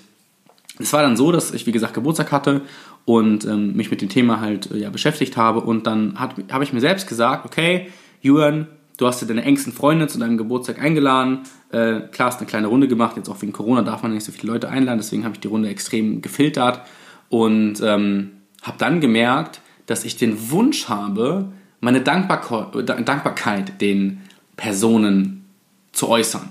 es 0.77 0.91
war 0.91 1.03
dann 1.03 1.15
so, 1.15 1.31
dass 1.31 1.53
ich, 1.53 1.65
wie 1.65 1.71
gesagt, 1.71 1.93
Geburtstag 1.93 2.33
hatte 2.33 2.63
und 3.05 3.45
ähm, 3.45 3.75
mich 3.75 3.91
mit 3.91 4.01
dem 4.01 4.09
Thema 4.09 4.39
halt 4.39 4.71
äh, 4.71 4.77
ja, 4.77 4.89
beschäftigt 4.89 5.35
habe. 5.37 5.61
Und 5.61 5.87
dann 5.87 6.19
habe 6.19 6.63
ich 6.63 6.73
mir 6.73 6.79
selbst 6.79 7.07
gesagt, 7.07 7.45
okay, 7.45 7.87
Julian, 8.21 8.67
du 8.97 9.07
hast 9.07 9.21
dir 9.21 9.25
deine 9.25 9.43
engsten 9.43 9.73
Freunde 9.73 10.07
zu 10.07 10.19
deinem 10.19 10.37
Geburtstag 10.37 10.81
eingeladen. 10.81 11.39
Äh, 11.71 12.01
klar, 12.11 12.29
hast 12.29 12.39
eine 12.39 12.47
kleine 12.47 12.67
Runde 12.67 12.87
gemacht. 12.87 13.17
Jetzt 13.17 13.29
auch 13.29 13.41
wegen 13.41 13.51
Corona 13.51 13.81
darf 13.81 14.03
man 14.03 14.13
nicht 14.13 14.23
so 14.23 14.31
viele 14.31 14.53
Leute 14.53 14.69
einladen. 14.69 14.99
Deswegen 14.99 15.25
habe 15.25 15.35
ich 15.35 15.41
die 15.41 15.47
Runde 15.47 15.69
extrem 15.69 16.21
gefiltert 16.21 16.81
und 17.29 17.81
ähm, 17.81 18.31
habe 18.61 18.77
dann 18.77 19.01
gemerkt, 19.01 19.59
dass 19.85 20.05
ich 20.05 20.15
den 20.15 20.49
Wunsch 20.51 20.87
habe, 20.87 21.51
meine 21.81 21.99
Dankbar 21.99 22.71
Dankbarkeit 22.83 23.81
den 23.81 24.21
Personen 24.55 25.45
zu 25.91 26.07
äußern. 26.07 26.49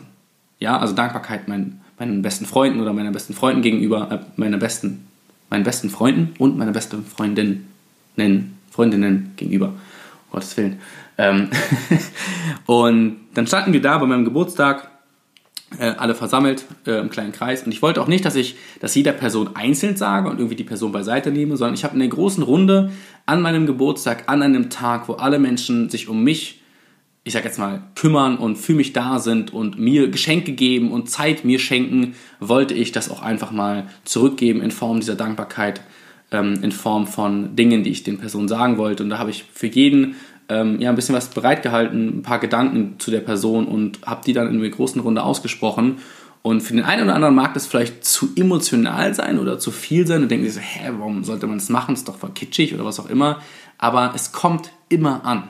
Ja, 0.59 0.78
also 0.78 0.94
Dankbarkeit 0.94 1.49
meinen, 1.49 1.80
meinen 1.99 2.21
besten 2.21 2.44
Freunden 2.44 2.80
oder 2.80 2.92
meiner 2.92 3.11
besten 3.11 3.32
Freundin 3.32 3.62
gegenüber, 3.62 4.11
äh, 4.12 4.18
meiner 4.37 4.59
besten 4.59 5.06
meinen 5.52 5.64
besten 5.64 5.90
Freunden 5.90 6.35
und 6.38 6.56
meiner 6.56 6.73
besten 6.73 7.04
Freundinnen, 7.04 7.68
Freundinnen 8.71 9.32
gegenüber. 9.37 9.66
Um 9.66 10.32
Gottes 10.32 10.56
Willen. 10.56 10.80
Ähm 11.18 11.50
und 12.66 13.21
dann 13.35 13.47
standen 13.47 13.75
wir 13.75 13.82
da 13.82 13.99
bei 13.99 14.06
meinem 14.06 14.25
Geburtstag, 14.25 14.88
äh, 15.78 15.90
alle 15.99 16.14
versammelt 16.14 16.64
äh, 16.87 16.92
im 17.00 17.11
kleinen 17.11 17.32
Kreis. 17.32 17.64
Und 17.64 17.73
ich 17.73 17.82
wollte 17.82 18.00
auch 18.00 18.06
nicht, 18.06 18.25
dass 18.25 18.35
ich 18.35 18.56
das 18.80 18.94
jeder 18.94 19.12
Person 19.12 19.50
einzeln 19.54 19.97
sage 19.97 20.30
und 20.30 20.38
irgendwie 20.38 20.56
die 20.56 20.64
Person 20.64 20.90
beiseite 20.90 21.30
nehme, 21.30 21.59
sondern 21.59 21.75
ich 21.75 21.85
habe 21.85 21.92
in 21.94 22.00
der 22.00 22.09
großen 22.09 22.42
Runde 22.42 22.90
an 23.26 23.42
meinem 23.42 23.66
Geburtstag, 23.66 24.25
an 24.28 24.40
einem 24.40 24.71
Tag, 24.71 25.06
wo 25.06 25.14
alle 25.14 25.38
Menschen 25.38 25.90
sich 25.90 26.09
um 26.09 26.25
mich 26.25 26.62
ich 27.25 27.33
sag 27.33 27.45
jetzt 27.45 27.59
mal, 27.59 27.83
kümmern 27.95 28.37
und 28.37 28.57
für 28.57 28.75
mich 28.75 28.93
da 28.93 29.19
sind 29.21 29.52
und 29.52 29.79
mir 29.79 30.09
Geschenke 30.11 30.52
geben 30.52 30.91
und 30.91 31.09
Zeit 31.09 31.45
mir 31.45 31.59
schenken, 31.59 32.14
wollte 32.41 32.75
ich 32.75 32.91
das 32.91 33.11
auch 33.11 33.23
einfach 33.23 33.52
mal 33.52 33.87
zurückgeben 34.05 34.61
in 34.61 34.73
Form 34.73 34.99
dieser 34.99 35.14
Dankbarkeit, 35.14 35.83
ähm, 36.33 36.59
in 36.62 36.73
Form 36.73 37.07
von 37.07 37.55
Dingen, 37.55 37.85
die 37.85 37.91
ich 37.91 38.02
den 38.02 38.19
Personen 38.19 38.49
sagen 38.49 38.76
wollte. 38.76 39.05
Und 39.05 39.11
da 39.11 39.19
habe 39.19 39.31
ich 39.31 39.45
für 39.52 39.69
jeden 39.69 40.17
ähm, 40.49 40.81
ja, 40.81 40.91
ein 40.91 40.97
bisschen 40.97 41.14
was 41.14 41.29
bereitgehalten, 41.29 42.19
ein 42.19 42.23
paar 42.23 42.41
Gedanken 42.41 42.97
zu 42.99 43.12
der 43.12 43.21
Person 43.21 43.67
und 43.67 44.00
habe 44.05 44.23
die 44.26 44.33
dann 44.33 44.49
in 44.49 44.59
einer 44.59 44.69
großen 44.69 45.00
Runde 45.00 45.23
ausgesprochen. 45.23 45.99
Und 46.43 46.61
für 46.61 46.75
den 46.75 46.83
einen 46.83 47.05
oder 47.05 47.14
anderen 47.14 47.37
mag 47.37 47.55
das 47.55 47.69
vielleicht 47.69 48.05
zu 48.05 48.31
emotional 48.35 49.14
sein 49.14 49.38
oder 49.38 49.61
zu 49.61 49.71
viel 49.71 50.09
sein 50.09 50.23
und 50.23 50.29
denken 50.29 50.45
sich 50.45 50.55
so, 50.55 50.61
hä, 50.61 50.91
warum 50.99 51.23
sollte 51.23 51.47
man 51.47 51.59
das 51.59 51.69
machen? 51.69 51.95
Ist 51.95 52.09
doch 52.09 52.17
voll 52.17 52.33
kitschig 52.35 52.75
oder 52.75 52.85
was 52.85 52.99
auch 52.99 53.09
immer. 53.09 53.41
Aber 53.79 54.12
es 54.17 54.33
kommt 54.33 54.73
immer 54.88 55.25
an. 55.25 55.49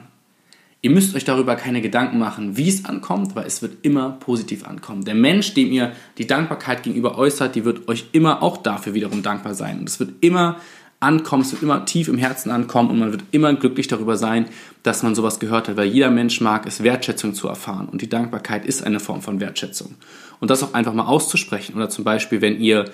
Ihr 0.84 0.90
müsst 0.90 1.14
euch 1.14 1.24
darüber 1.24 1.54
keine 1.54 1.80
Gedanken 1.80 2.18
machen, 2.18 2.56
wie 2.56 2.68
es 2.68 2.84
ankommt, 2.84 3.36
weil 3.36 3.46
es 3.46 3.62
wird 3.62 3.84
immer 3.86 4.10
positiv 4.10 4.66
ankommen. 4.66 5.04
Der 5.04 5.14
Mensch, 5.14 5.54
dem 5.54 5.70
ihr 5.70 5.92
die 6.18 6.26
Dankbarkeit 6.26 6.82
gegenüber 6.82 7.16
äußert, 7.16 7.54
die 7.54 7.64
wird 7.64 7.86
euch 7.86 8.06
immer 8.10 8.42
auch 8.42 8.56
dafür 8.56 8.92
wiederum 8.92 9.22
dankbar 9.22 9.54
sein. 9.54 9.78
Und 9.78 9.88
es 9.88 10.00
wird 10.00 10.14
immer 10.22 10.56
ankommen, 10.98 11.42
es 11.42 11.52
wird 11.52 11.62
immer 11.62 11.84
tief 11.84 12.08
im 12.08 12.18
Herzen 12.18 12.50
ankommen 12.50 12.90
und 12.90 12.98
man 12.98 13.12
wird 13.12 13.22
immer 13.30 13.54
glücklich 13.54 13.86
darüber 13.86 14.16
sein, 14.16 14.46
dass 14.82 15.04
man 15.04 15.14
sowas 15.14 15.38
gehört 15.38 15.68
hat, 15.68 15.76
weil 15.76 15.86
jeder 15.86 16.10
Mensch 16.10 16.40
mag 16.40 16.66
es, 16.66 16.82
Wertschätzung 16.82 17.32
zu 17.34 17.46
erfahren 17.46 17.88
und 17.88 18.02
die 18.02 18.08
Dankbarkeit 18.08 18.66
ist 18.66 18.84
eine 18.84 18.98
Form 18.98 19.22
von 19.22 19.40
Wertschätzung. 19.40 19.94
Und 20.40 20.50
das 20.50 20.64
auch 20.64 20.74
einfach 20.74 20.94
mal 20.94 21.06
auszusprechen 21.06 21.76
oder 21.76 21.90
zum 21.90 22.04
Beispiel, 22.04 22.40
wenn 22.40 22.60
ihr 22.60 22.86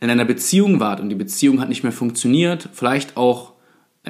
in 0.00 0.10
einer 0.10 0.24
Beziehung 0.24 0.80
wart 0.80 1.00
und 1.00 1.08
die 1.08 1.14
Beziehung 1.14 1.60
hat 1.60 1.68
nicht 1.68 1.82
mehr 1.84 1.92
funktioniert, 1.92 2.68
vielleicht 2.72 3.16
auch 3.16 3.52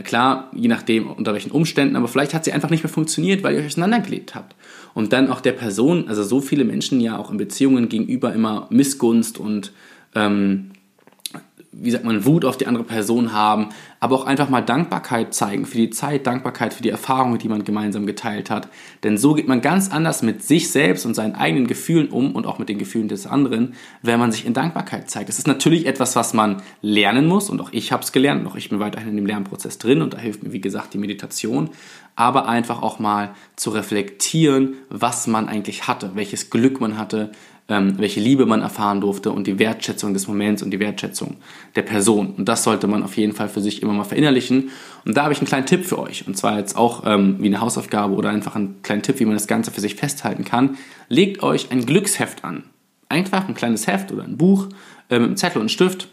klar, 0.03 0.51
je 0.55 0.69
nachdem 0.69 1.11
unter 1.11 1.33
welchen 1.33 1.51
Umständen, 1.51 1.97
aber 1.97 2.09
vielleicht 2.09 2.35
hat 2.35 2.45
sie 2.45 2.53
einfach 2.53 2.71
nicht 2.71 2.85
mehr 2.85 2.93
funktioniert, 2.93 3.43
weil 3.43 3.55
ihr 3.55 3.61
euch 3.61 3.67
auseinandergelebt 3.67 4.35
habt. 4.35 4.55
Und 4.95 5.13
dann 5.13 5.31
auch 5.31 5.41
der 5.41 5.53
Person, 5.53 6.09
also 6.09 6.23
so 6.23 6.41
viele 6.41 6.65
Menschen 6.65 7.01
ja 7.01 7.19
auch 7.19 7.31
in 7.31 7.37
Beziehungen 7.37 7.89
gegenüber 7.89 8.33
immer 8.33 8.67
Missgunst 8.71 9.39
und 9.39 9.73
ähm, 10.15 10.73
wie 11.79 11.91
sagt 11.91 12.05
man, 12.05 12.25
Wut 12.25 12.45
auf 12.45 12.57
die 12.57 12.67
andere 12.67 12.85
Person 12.85 13.33
haben, 13.33 13.69
aber 14.01 14.17
auch 14.17 14.27
einfach 14.27 14.49
mal 14.49 14.63
Dankbarkeit 14.63 15.35
zeigen 15.35 15.67
für 15.67 15.77
die 15.77 15.91
Zeit, 15.91 16.27
Dankbarkeit 16.27 16.73
für 16.73 16.83
die 16.83 16.89
Erfahrungen, 16.89 17.39
die 17.39 17.49
man 17.49 17.65
gemeinsam 17.65 18.07
geteilt 18.07 18.51
hat. 18.51 18.69
Denn 19.03 19.19
so 19.19 19.35
geht 19.35 19.49
man 19.49 19.61
ganz 19.61 19.91
anders 19.91 20.23
mit 20.23 20.43
sich 20.43 20.71
selbst 20.71 21.05
und 21.05 21.15
seinen 21.15 21.35
eigenen 21.35 21.67
Gefühlen 21.67 22.09
um 22.09 22.35
und 22.35 22.47
auch 22.47 22.59
mit 22.59 22.69
den 22.69 22.79
Gefühlen 22.79 23.09
des 23.09 23.27
anderen, 23.27 23.75
wenn 24.03 24.19
man 24.19 24.33
sich 24.33 24.47
in 24.47 24.55
Dankbarkeit 24.55 25.11
zeigt. 25.11 25.29
Das 25.29 25.39
ist 25.39 25.47
natürlich 25.47 25.87
etwas, 25.87 26.17
was 26.17 26.35
man 26.35 26.63
lernen 26.81 27.27
muss 27.27 27.51
und 27.51 27.61
auch 27.61 27.71
ich 27.73 27.93
habe 27.93 28.03
es 28.03 28.13
gelernt 28.13 28.47
auch 28.47 28.57
ich 28.57 28.69
bin 28.69 28.81
weiterhin 28.81 29.11
in 29.11 29.17
dem 29.17 29.27
Lernprozess 29.27 29.79
drin 29.79 30.03
und 30.03 30.15
da 30.15 30.19
hilft 30.19 30.43
mir, 30.43 30.53
wie 30.53 30.61
gesagt, 30.61 30.95
die 30.95 30.99
Meditation, 30.99 31.71
aber 32.15 32.49
einfach 32.49 32.83
auch 32.83 32.99
mal 32.99 33.35
zu 33.57 33.71
reflektieren, 33.71 34.75
was 34.89 35.27
man 35.27 35.49
eigentlich 35.49 35.87
hatte, 35.87 36.13
welches 36.15 36.51
Glück 36.51 36.81
man 36.81 36.99
hatte, 36.99 37.33
ähm, 37.69 37.99
welche 37.99 38.21
Liebe 38.21 38.47
man 38.47 38.63
erfahren 38.63 39.01
durfte 39.01 39.33
und 39.33 39.47
die 39.47 39.59
Wertschätzung 39.59 40.13
des 40.13 40.29
Moments 40.29 40.63
und 40.63 40.71
die 40.71 40.79
Wertschätzung 40.79 41.37
der 41.75 41.83
Person. 41.83 42.35
Und 42.37 42.49
das 42.49 42.63
sollte 42.63 42.87
man 42.87 43.03
auf 43.03 43.17
jeden 43.17 43.33
Fall 43.33 43.49
für 43.49 43.61
sich 43.61 43.83
immer 43.83 43.93
mal 43.93 44.05
verinnerlichen. 44.05 44.71
Und 45.05 45.17
da 45.17 45.25
habe 45.25 45.33
ich 45.33 45.41
einen 45.41 45.49
kleinen 45.49 45.67
Tipp 45.67 45.85
für 45.85 45.99
euch. 45.99 46.27
Und 46.27 46.37
zwar 46.37 46.59
jetzt 46.59 46.77
auch 46.77 47.03
ähm, 47.05 47.37
wie 47.41 47.47
eine 47.47 47.61
Hausaufgabe 47.61 48.15
oder 48.15 48.31
einfach 48.31 48.55
einen 48.55 48.83
kleinen 48.83 49.03
Tipp, 49.03 49.19
wie 49.19 49.25
man 49.25 49.35
das 49.35 49.49
Ganze 49.49 49.73
für 49.73 49.81
sich 49.81 49.97
festhalten 49.97 50.45
kann. 50.45 50.79
Legt 51.09 51.43
euch 51.43 51.73
ein 51.73 51.85
Glücksheft 51.85 52.45
an. 52.45 52.65
Einfach 53.09 53.49
ein 53.49 53.55
kleines 53.55 53.87
Heft 53.87 54.13
oder 54.13 54.23
ein 54.23 54.37
Buch 54.37 54.69
äh, 55.09 55.19
mit 55.19 55.29
einem 55.29 55.37
Zettel 55.37 55.61
und 55.61 55.71
Stift, 55.71 56.09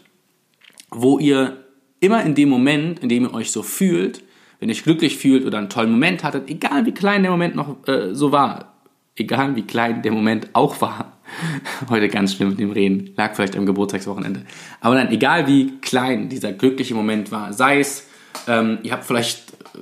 wo 0.90 1.18
ihr 1.18 1.64
immer 2.00 2.22
in 2.24 2.34
dem 2.34 2.48
Moment, 2.48 2.98
in 2.98 3.08
dem 3.08 3.24
ihr 3.24 3.34
euch 3.34 3.52
so 3.52 3.62
fühlt, 3.62 4.22
wenn 4.58 4.68
ihr 4.68 4.74
euch 4.74 4.84
glücklich 4.84 5.16
fühlt 5.16 5.44
oder 5.44 5.58
einen 5.58 5.68
tollen 5.68 5.90
Moment 5.90 6.24
hattet, 6.24 6.48
egal 6.48 6.86
wie 6.86 6.92
klein 6.92 7.22
der 7.22 7.30
Moment 7.30 7.54
noch 7.54 7.76
äh, 7.88 8.14
so 8.14 8.32
war, 8.32 8.74
egal 9.16 9.56
wie 9.56 9.62
klein 9.62 10.02
der 10.02 10.12
Moment 10.12 10.50
auch 10.52 10.80
war, 10.80 11.13
Heute 11.88 12.08
ganz 12.08 12.34
schlimm 12.34 12.50
mit 12.50 12.60
dem 12.60 12.70
Reden. 12.70 13.10
Lag 13.16 13.34
vielleicht 13.34 13.56
am 13.56 13.66
Geburtstagswochenende. 13.66 14.42
Aber 14.80 14.94
dann, 14.94 15.10
egal 15.10 15.46
wie 15.46 15.78
klein 15.80 16.28
dieser 16.28 16.52
glückliche 16.52 16.94
Moment 16.94 17.30
war, 17.32 17.52
sei 17.52 17.80
es, 17.80 18.06
ähm, 18.46 18.78
ihr 18.82 18.92
habt 18.92 19.04
vielleicht 19.04 19.52
äh, 19.74 19.78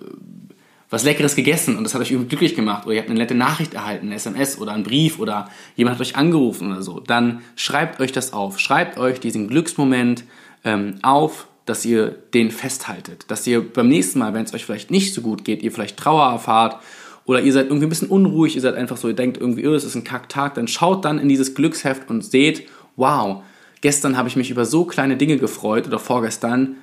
was 0.91 1.05
Leckeres 1.05 1.35
gegessen 1.35 1.79
und 1.79 1.85
das 1.85 1.95
hat 1.95 2.03
euch 2.03 2.11
irgendwie 2.11 2.29
glücklich 2.29 2.55
gemacht 2.55 2.85
oder 2.85 2.95
ihr 2.95 3.01
habt 3.01 3.09
eine 3.09 3.19
nette 3.19 3.35
Nachricht 3.35 3.73
erhalten, 3.73 4.07
eine 4.07 4.17
SMS 4.17 4.59
oder 4.59 4.73
einen 4.73 4.85
Brief 4.85 5.19
oder 5.19 5.49
jemand 5.75 5.97
hat 5.97 6.03
euch 6.03 6.17
angerufen 6.17 6.71
oder 6.71 6.83
so, 6.83 7.01
dann 7.01 7.41
schreibt 7.57 7.99
euch 8.01 8.13
das 8.13 8.35
auf. 8.35 8.59
Schreibt 8.59 8.99
euch 8.99 9.19
diesen 9.19 9.49
Glücksmoment 9.49 10.25
ähm, 10.65 10.99
auf, 11.01 11.47
dass 11.65 11.85
ihr 11.87 12.11
den 12.35 12.51
festhaltet. 12.51 13.25
Dass 13.29 13.47
ihr 13.47 13.67
beim 13.67 13.89
nächsten 13.89 14.19
Mal, 14.19 14.35
wenn 14.35 14.45
es 14.45 14.53
euch 14.53 14.67
vielleicht 14.67 14.91
nicht 14.91 15.15
so 15.15 15.23
gut 15.23 15.45
geht, 15.45 15.63
ihr 15.63 15.73
vielleicht 15.73 15.97
Trauer 15.97 16.31
erfahrt 16.31 16.83
oder 17.25 17.41
ihr 17.41 17.52
seid 17.52 17.67
irgendwie 17.67 17.87
ein 17.87 17.91
bisschen 17.91 18.09
unruhig, 18.09 18.55
ihr 18.55 18.61
seid 18.61 18.75
einfach 18.75 18.97
so, 18.97 19.09
ihr 19.09 19.14
denkt 19.14 19.38
irgendwie, 19.38 19.67
oh, 19.67 19.75
es 19.75 19.85
ist 19.85 19.95
ein 19.95 20.05
Kacktag, 20.05 20.55
dann 20.55 20.69
schaut 20.69 21.05
dann 21.05 21.19
in 21.19 21.29
dieses 21.29 21.55
Glücksheft 21.55 22.11
und 22.11 22.25
seht, 22.25 22.67
wow, 22.97 23.43
gestern 23.81 24.17
habe 24.17 24.29
ich 24.29 24.37
mich 24.37 24.50
über 24.50 24.64
so 24.64 24.85
kleine 24.85 25.17
Dinge 25.17 25.38
gefreut 25.38 25.87
oder 25.87 25.99
vorgestern. 25.99 26.76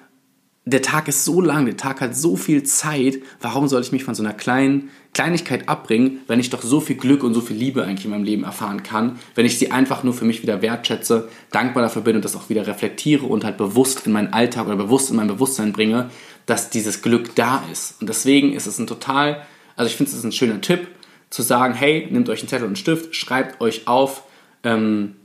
Der 0.65 0.81
Tag 0.81 1.07
ist 1.07 1.25
so 1.25 1.41
lang, 1.41 1.65
der 1.65 1.77
Tag 1.77 1.99
hat 1.99 2.15
so 2.15 2.35
viel 2.35 2.63
Zeit. 2.63 3.19
Warum 3.41 3.67
soll 3.67 3.81
ich 3.81 3.91
mich 3.91 4.03
von 4.03 4.13
so 4.13 4.21
einer 4.21 4.33
kleinen 4.33 4.89
Kleinigkeit 5.13 5.67
abbringen, 5.67 6.19
wenn 6.27 6.39
ich 6.39 6.51
doch 6.51 6.61
so 6.61 6.79
viel 6.79 6.95
Glück 6.95 7.23
und 7.23 7.33
so 7.33 7.41
viel 7.41 7.57
Liebe 7.57 7.83
eigentlich 7.83 8.05
in 8.05 8.11
meinem 8.11 8.25
Leben 8.25 8.43
erfahren 8.43 8.83
kann, 8.83 9.17
wenn 9.33 9.47
ich 9.47 9.57
sie 9.57 9.71
einfach 9.71 10.03
nur 10.03 10.13
für 10.13 10.25
mich 10.25 10.43
wieder 10.43 10.61
wertschätze, 10.61 11.29
dankbar 11.51 11.81
dafür 11.81 12.03
bin 12.03 12.17
und 12.17 12.25
das 12.25 12.35
auch 12.35 12.49
wieder 12.49 12.67
reflektiere 12.67 13.25
und 13.25 13.43
halt 13.45 13.57
bewusst 13.57 14.05
in 14.05 14.11
meinen 14.11 14.31
Alltag 14.31 14.67
oder 14.67 14.75
bewusst 14.75 15.09
in 15.09 15.15
mein 15.15 15.27
Bewusstsein 15.27 15.73
bringe, 15.73 16.11
dass 16.45 16.69
dieses 16.69 17.01
Glück 17.01 17.35
da 17.35 17.63
ist. 17.71 17.99
Und 17.99 18.09
deswegen 18.09 18.53
ist 18.53 18.67
es 18.67 18.77
ein 18.77 18.85
total 18.85 19.45
also 19.79 19.89
ich 19.89 19.95
finde, 19.95 20.11
es 20.11 20.23
ein 20.23 20.33
schöner 20.33 20.59
Tipp, 20.59 20.89
zu 21.29 21.41
sagen, 21.41 21.73
hey, 21.73 22.05
nehmt 22.11 22.27
euch 22.27 22.41
einen 22.41 22.49
Zettel 22.49 22.65
und 22.65 22.71
einen 22.71 22.75
Stift, 22.75 23.15
schreibt 23.15 23.61
euch 23.61 23.87
auf, 23.87 24.23
ähm, 24.63 25.15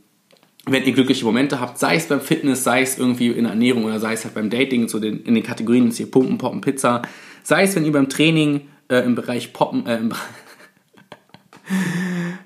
wenn 0.65 0.85
ihr 0.85 0.93
glückliche 0.93 1.25
Momente 1.25 1.59
habt, 1.59 1.77
sei 1.79 1.97
es 1.97 2.07
beim 2.07 2.21
Fitness, 2.21 2.63
sei 2.63 2.83
es 2.83 2.97
irgendwie 2.97 3.29
in 3.29 3.43
der 3.45 3.53
Ernährung 3.53 3.85
oder 3.85 3.99
sei 3.99 4.13
es 4.13 4.25
halt 4.25 4.35
beim 4.35 4.51
Dating, 4.51 4.87
so 4.89 5.01
den, 5.01 5.25
in 5.25 5.35
den 5.35 5.43
Kategorien 5.43 5.87
jetzt 5.87 5.97
hier 5.97 6.09
Pumpen, 6.09 6.39
Poppen, 6.39 6.61
Pizza, 6.61 7.03
sei 7.43 7.65
es, 7.65 7.75
wenn 7.75 7.85
ihr 7.85 7.91
beim 7.91 8.09
Training 8.09 8.69
äh, 8.89 8.99
im 8.99 9.17
Bereich 9.17 9.53
Poppen, 9.53 9.87
äh, 9.87 9.97
im 9.97 10.13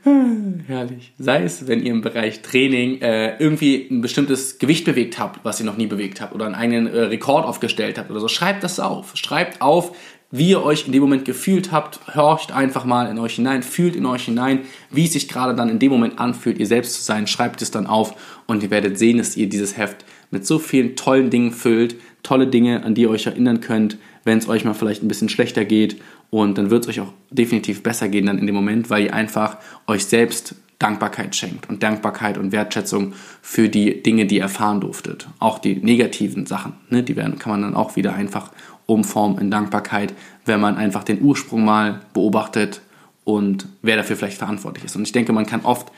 Herrlich. 0.67 1.13
Sei 1.19 1.43
es, 1.43 1.67
wenn 1.67 1.83
ihr 1.83 1.91
im 1.91 2.01
Bereich 2.01 2.41
Training 2.41 3.03
äh, 3.03 3.37
irgendwie 3.39 3.87
ein 3.91 4.01
bestimmtes 4.01 4.59
Gewicht 4.59 4.87
bewegt 4.87 5.19
habt, 5.19 5.45
was 5.45 5.61
ihr 5.61 5.67
noch 5.67 5.77
nie 5.77 5.89
bewegt 5.89 6.23
habt, 6.23 6.35
oder 6.35 6.47
einen 6.47 6.55
eigenen 6.55 6.87
äh, 6.87 7.01
Rekord 7.01 7.45
aufgestellt 7.45 7.99
habt 7.99 8.11
oder 8.11 8.21
so, 8.21 8.29
schreibt 8.29 8.65
das 8.65 8.81
auf. 8.81 9.15
Schreibt 9.17 9.61
auf, 9.61 9.95
wie 10.31 10.51
ihr 10.51 10.63
euch 10.63 10.87
in 10.87 10.93
dem 10.93 11.01
Moment 11.01 11.25
gefühlt 11.25 11.73
habt, 11.73 12.01
horcht 12.15 12.53
einfach 12.53 12.85
mal 12.85 13.11
in 13.11 13.19
euch 13.19 13.37
hinein, 13.37 13.63
fühlt 13.63 13.97
in 13.97 14.05
euch 14.05 14.25
hinein, 14.25 14.61
wie 14.91 15.07
es 15.07 15.15
sich 15.15 15.29
gerade 15.29 15.55
dann 15.55 15.71
in 15.71 15.79
dem 15.79 15.91
Moment 15.91 16.19
anfühlt, 16.19 16.59
ihr 16.59 16.67
selbst 16.67 16.95
zu 16.95 17.03
sein, 17.03 17.27
schreibt 17.27 17.63
es 17.63 17.71
dann 17.71 17.87
auf 17.87 18.15
und 18.47 18.63
ihr 18.63 18.71
werdet 18.71 18.99
sehen, 18.99 19.19
dass 19.19 19.37
ihr 19.37 19.49
dieses 19.49 19.77
Heft 19.77 20.05
mit 20.31 20.47
so 20.47 20.59
vielen 20.59 20.97
tollen 20.97 21.31
Dingen 21.31 21.53
füllt, 21.53 21.97
tolle 22.23 22.47
Dinge, 22.47 22.85
an 22.85 22.95
die 22.95 23.03
ihr 23.03 23.11
euch 23.11 23.27
erinnern 23.27 23.61
könnt, 23.61 23.97
wenn 24.25 24.39
es 24.39 24.49
euch 24.49 24.65
mal 24.65 24.75
vielleicht 24.75 25.03
ein 25.03 25.09
bisschen 25.09 25.31
schlechter 25.31 25.65
geht 25.65 25.97
und 26.29 26.59
dann 26.59 26.71
wird 26.71 26.85
es 26.85 26.91
euch 26.91 27.01
auch 27.01 27.13
definitiv 27.31 27.83
besser 27.83 28.09
gehen 28.09 28.27
dann 28.27 28.39
in 28.39 28.47
dem 28.47 28.55
Moment, 28.55 28.91
weil 28.91 29.05
ihr 29.05 29.15
einfach 29.15 29.57
euch 29.87 30.05
selbst 30.05 30.55
Dankbarkeit 30.79 31.35
schenkt 31.35 31.69
und 31.69 31.83
Dankbarkeit 31.83 32.39
und 32.39 32.53
Wertschätzung 32.53 33.15
für 33.43 33.69
die 33.69 34.03
Dinge, 34.03 34.27
die 34.27 34.37
ihr 34.37 34.43
erfahren 34.43 34.81
durftet. 34.81 35.29
Auch 35.41 35.59
die 35.59 35.75
negativen 35.75 36.47
Sachen, 36.47 36.75
ne, 36.89 37.03
die 37.03 37.17
werden, 37.17 37.39
kann 37.39 37.51
man 37.51 37.63
dann 37.63 37.75
auch 37.75 37.97
wieder 37.97 38.15
einfach 38.15 38.53
umformen 38.89 39.39
in 39.39 39.51
Dankbarkeit, 39.51 40.15
wenn 40.47 40.61
man 40.61 40.77
einfach 40.77 41.05
den 41.05 41.21
Ursprung 41.23 41.65
mal 41.65 42.01
beobachtet 42.15 42.81
und 43.23 43.69
wer 43.83 43.97
dafür 43.97 44.17
vielleicht 44.17 44.39
verantwortlich 44.39 44.85
ist. 44.87 44.97
Und 44.97 45.03
ich 45.03 45.13
denke, 45.13 45.33
man 45.33 45.47
kann 45.47 45.61
oft 45.65 45.93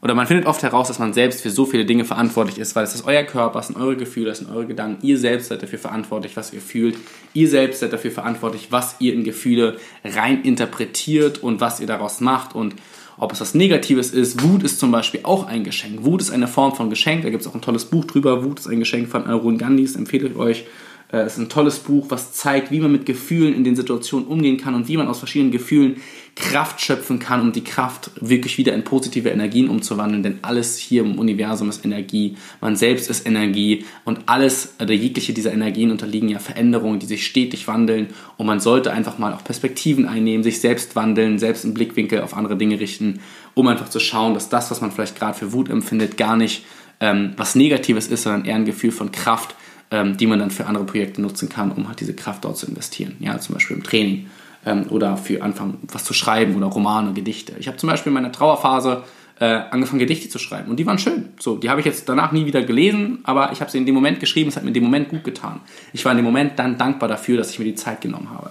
oder 0.00 0.14
man 0.14 0.28
findet 0.28 0.46
oft 0.46 0.62
heraus, 0.62 0.86
dass 0.86 1.00
man 1.00 1.12
selbst 1.12 1.40
für 1.40 1.50
so 1.50 1.66
viele 1.66 1.84
Dinge 1.84 2.04
verantwortlich 2.04 2.58
ist, 2.58 2.76
weil 2.76 2.84
es 2.84 2.94
ist 2.94 3.04
euer 3.04 3.24
Körper, 3.24 3.58
es 3.58 3.66
sind 3.66 3.76
eure 3.76 3.96
Gefühle, 3.96 4.30
es 4.30 4.38
sind 4.38 4.48
eure 4.48 4.66
Gedanken. 4.66 5.04
Ihr 5.04 5.18
selbst 5.18 5.48
seid 5.48 5.60
dafür 5.60 5.80
verantwortlich, 5.80 6.36
was 6.36 6.52
ihr 6.52 6.60
fühlt. 6.60 6.96
Ihr 7.34 7.48
selbst 7.48 7.80
seid 7.80 7.92
dafür 7.92 8.12
verantwortlich, 8.12 8.68
was 8.70 8.94
ihr 9.00 9.12
in 9.12 9.24
Gefühle 9.24 9.78
rein 10.04 10.42
interpretiert 10.42 11.42
und 11.42 11.60
was 11.60 11.80
ihr 11.80 11.88
daraus 11.88 12.20
macht 12.20 12.54
und 12.54 12.76
ob 13.16 13.32
es 13.32 13.40
was 13.40 13.54
Negatives 13.54 14.12
ist. 14.12 14.44
Wut 14.44 14.62
ist 14.62 14.78
zum 14.78 14.92
Beispiel 14.92 15.20
auch 15.24 15.48
ein 15.48 15.64
Geschenk. 15.64 16.04
Wut 16.04 16.20
ist 16.20 16.30
eine 16.30 16.46
Form 16.46 16.76
von 16.76 16.90
Geschenk. 16.90 17.22
Da 17.22 17.30
gibt 17.30 17.42
es 17.42 17.48
auch 17.48 17.54
ein 17.56 17.62
tolles 17.62 17.86
Buch 17.86 18.04
drüber. 18.04 18.44
Wut 18.44 18.60
ist 18.60 18.68
ein 18.68 18.78
Geschenk 18.78 19.08
von 19.08 19.26
Arun 19.26 19.58
Gandhi. 19.58 19.84
Das 19.84 19.96
empfehle 19.96 20.28
ich 20.28 20.36
euch. 20.36 20.64
Äh, 21.10 21.18
es 21.18 21.34
ist 21.34 21.38
ein 21.38 21.48
tolles 21.48 21.78
Buch, 21.78 22.06
was 22.10 22.32
zeigt, 22.32 22.70
wie 22.70 22.80
man 22.80 22.92
mit 22.92 23.06
Gefühlen 23.06 23.54
in 23.54 23.64
den 23.64 23.76
Situationen 23.76 24.26
umgehen 24.26 24.58
kann 24.58 24.74
und 24.74 24.88
wie 24.88 24.96
man 24.96 25.08
aus 25.08 25.18
verschiedenen 25.18 25.50
Gefühlen 25.50 25.96
Kraft 26.36 26.80
schöpfen 26.80 27.18
kann, 27.18 27.40
um 27.40 27.52
die 27.52 27.64
Kraft 27.64 28.10
wirklich 28.20 28.58
wieder 28.58 28.72
in 28.72 28.84
positive 28.84 29.28
Energien 29.28 29.68
umzuwandeln. 29.68 30.22
Denn 30.22 30.38
alles 30.42 30.78
hier 30.78 31.02
im 31.02 31.18
Universum 31.18 31.68
ist 31.68 31.84
Energie. 31.84 32.36
Man 32.60 32.76
selbst 32.76 33.10
ist 33.10 33.26
Energie 33.26 33.84
und 34.04 34.20
alles, 34.26 34.74
oder 34.80 34.94
jegliche 34.94 35.32
dieser 35.32 35.52
Energien 35.52 35.90
unterliegen 35.90 36.28
ja 36.28 36.38
Veränderungen, 36.38 37.00
die 37.00 37.06
sich 37.06 37.26
stetig 37.26 37.66
wandeln. 37.66 38.08
Und 38.36 38.46
man 38.46 38.60
sollte 38.60 38.92
einfach 38.92 39.18
mal 39.18 39.32
auch 39.32 39.42
Perspektiven 39.42 40.06
einnehmen, 40.06 40.44
sich 40.44 40.60
selbst 40.60 40.94
wandeln, 40.94 41.38
selbst 41.38 41.64
einen 41.64 41.74
Blickwinkel 41.74 42.22
auf 42.22 42.36
andere 42.36 42.56
Dinge 42.56 42.78
richten, 42.78 43.20
um 43.54 43.66
einfach 43.66 43.88
zu 43.88 43.98
schauen, 43.98 44.34
dass 44.34 44.48
das, 44.48 44.70
was 44.70 44.80
man 44.80 44.92
vielleicht 44.92 45.18
gerade 45.18 45.36
für 45.36 45.52
Wut 45.52 45.68
empfindet, 45.68 46.16
gar 46.16 46.36
nicht 46.36 46.64
ähm, 47.00 47.32
was 47.36 47.54
Negatives 47.54 48.06
ist, 48.06 48.22
sondern 48.22 48.44
eher 48.44 48.56
ein 48.56 48.64
Gefühl 48.64 48.92
von 48.92 49.10
Kraft 49.10 49.56
ähm, 49.90 50.16
die 50.16 50.26
man 50.26 50.38
dann 50.38 50.50
für 50.50 50.66
andere 50.66 50.84
Projekte 50.84 51.20
nutzen 51.20 51.48
kann, 51.48 51.72
um 51.72 51.88
halt 51.88 52.00
diese 52.00 52.14
Kraft 52.14 52.44
dort 52.44 52.56
zu 52.56 52.66
investieren. 52.66 53.16
Ja, 53.20 53.38
zum 53.38 53.54
Beispiel 53.54 53.76
im 53.76 53.82
Training 53.82 54.26
ähm, 54.66 54.86
oder 54.90 55.16
für 55.16 55.42
anfangen, 55.42 55.78
was 55.90 56.04
zu 56.04 56.14
schreiben 56.14 56.56
oder 56.56 56.66
Romane, 56.66 57.12
Gedichte. 57.12 57.54
Ich 57.58 57.68
habe 57.68 57.76
zum 57.76 57.88
Beispiel 57.88 58.10
in 58.10 58.14
meiner 58.14 58.32
Trauerphase 58.32 59.04
äh, 59.40 59.44
angefangen, 59.70 60.00
Gedichte 60.00 60.28
zu 60.28 60.38
schreiben 60.38 60.70
und 60.70 60.76
die 60.76 60.86
waren 60.86 60.98
schön. 60.98 61.28
So, 61.38 61.56
die 61.56 61.70
habe 61.70 61.80
ich 61.80 61.86
jetzt 61.86 62.08
danach 62.08 62.32
nie 62.32 62.44
wieder 62.44 62.62
gelesen, 62.62 63.20
aber 63.22 63.52
ich 63.52 63.60
habe 63.60 63.70
sie 63.70 63.78
in 63.78 63.86
dem 63.86 63.94
Moment 63.94 64.20
geschrieben, 64.20 64.48
es 64.48 64.56
hat 64.56 64.64
mir 64.64 64.68
in 64.68 64.74
dem 64.74 64.84
Moment 64.84 65.08
gut 65.08 65.24
getan. 65.24 65.60
Ich 65.92 66.04
war 66.04 66.12
in 66.12 66.18
dem 66.18 66.24
Moment 66.24 66.58
dann 66.58 66.76
dankbar 66.76 67.08
dafür, 67.08 67.36
dass 67.36 67.50
ich 67.50 67.58
mir 67.58 67.64
die 67.64 67.76
Zeit 67.76 68.00
genommen 68.00 68.30
habe. 68.30 68.50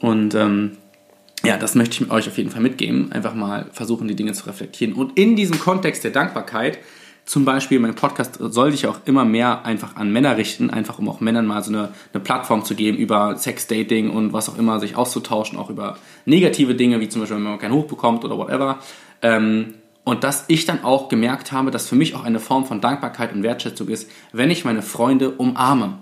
Und 0.00 0.34
ähm, 0.34 0.76
ja, 1.44 1.56
das 1.56 1.74
möchte 1.74 2.04
ich 2.04 2.10
euch 2.10 2.28
auf 2.28 2.36
jeden 2.36 2.50
Fall 2.50 2.60
mitgeben. 2.60 3.12
Einfach 3.12 3.34
mal 3.34 3.66
versuchen, 3.72 4.08
die 4.08 4.16
Dinge 4.16 4.32
zu 4.32 4.46
reflektieren. 4.46 4.94
Und 4.94 5.16
in 5.16 5.36
diesem 5.36 5.58
Kontext 5.58 6.04
der 6.04 6.10
Dankbarkeit 6.10 6.78
zum 7.24 7.44
Beispiel, 7.44 7.78
mein 7.78 7.94
Podcast 7.94 8.38
soll 8.40 8.72
sich 8.72 8.86
auch 8.86 8.98
immer 9.04 9.24
mehr 9.24 9.64
einfach 9.64 9.96
an 9.96 10.12
Männer 10.12 10.36
richten, 10.36 10.70
einfach 10.70 10.98
um 10.98 11.08
auch 11.08 11.20
Männern 11.20 11.46
mal 11.46 11.62
so 11.62 11.70
eine, 11.70 11.90
eine 12.12 12.22
Plattform 12.22 12.64
zu 12.64 12.74
geben, 12.74 12.98
über 12.98 13.36
Sex, 13.36 13.66
Dating 13.66 14.10
und 14.10 14.32
was 14.32 14.48
auch 14.48 14.58
immer, 14.58 14.80
sich 14.80 14.96
auszutauschen, 14.96 15.58
auch 15.58 15.70
über 15.70 15.96
negative 16.24 16.74
Dinge, 16.74 17.00
wie 17.00 17.08
zum 17.08 17.22
Beispiel, 17.22 17.36
wenn 17.36 17.44
man 17.44 17.58
keinen 17.58 17.74
Hoch 17.74 17.86
bekommt 17.86 18.24
oder 18.24 18.36
whatever. 18.36 18.78
Ähm, 19.22 19.74
und 20.04 20.24
dass 20.24 20.44
ich 20.48 20.64
dann 20.64 20.82
auch 20.82 21.08
gemerkt 21.08 21.52
habe, 21.52 21.70
dass 21.70 21.88
für 21.88 21.94
mich 21.94 22.14
auch 22.14 22.24
eine 22.24 22.40
Form 22.40 22.64
von 22.64 22.80
Dankbarkeit 22.80 23.32
und 23.32 23.42
Wertschätzung 23.42 23.88
ist, 23.88 24.10
wenn 24.32 24.50
ich 24.50 24.64
meine 24.64 24.82
Freunde 24.82 25.30
umarme 25.30 25.98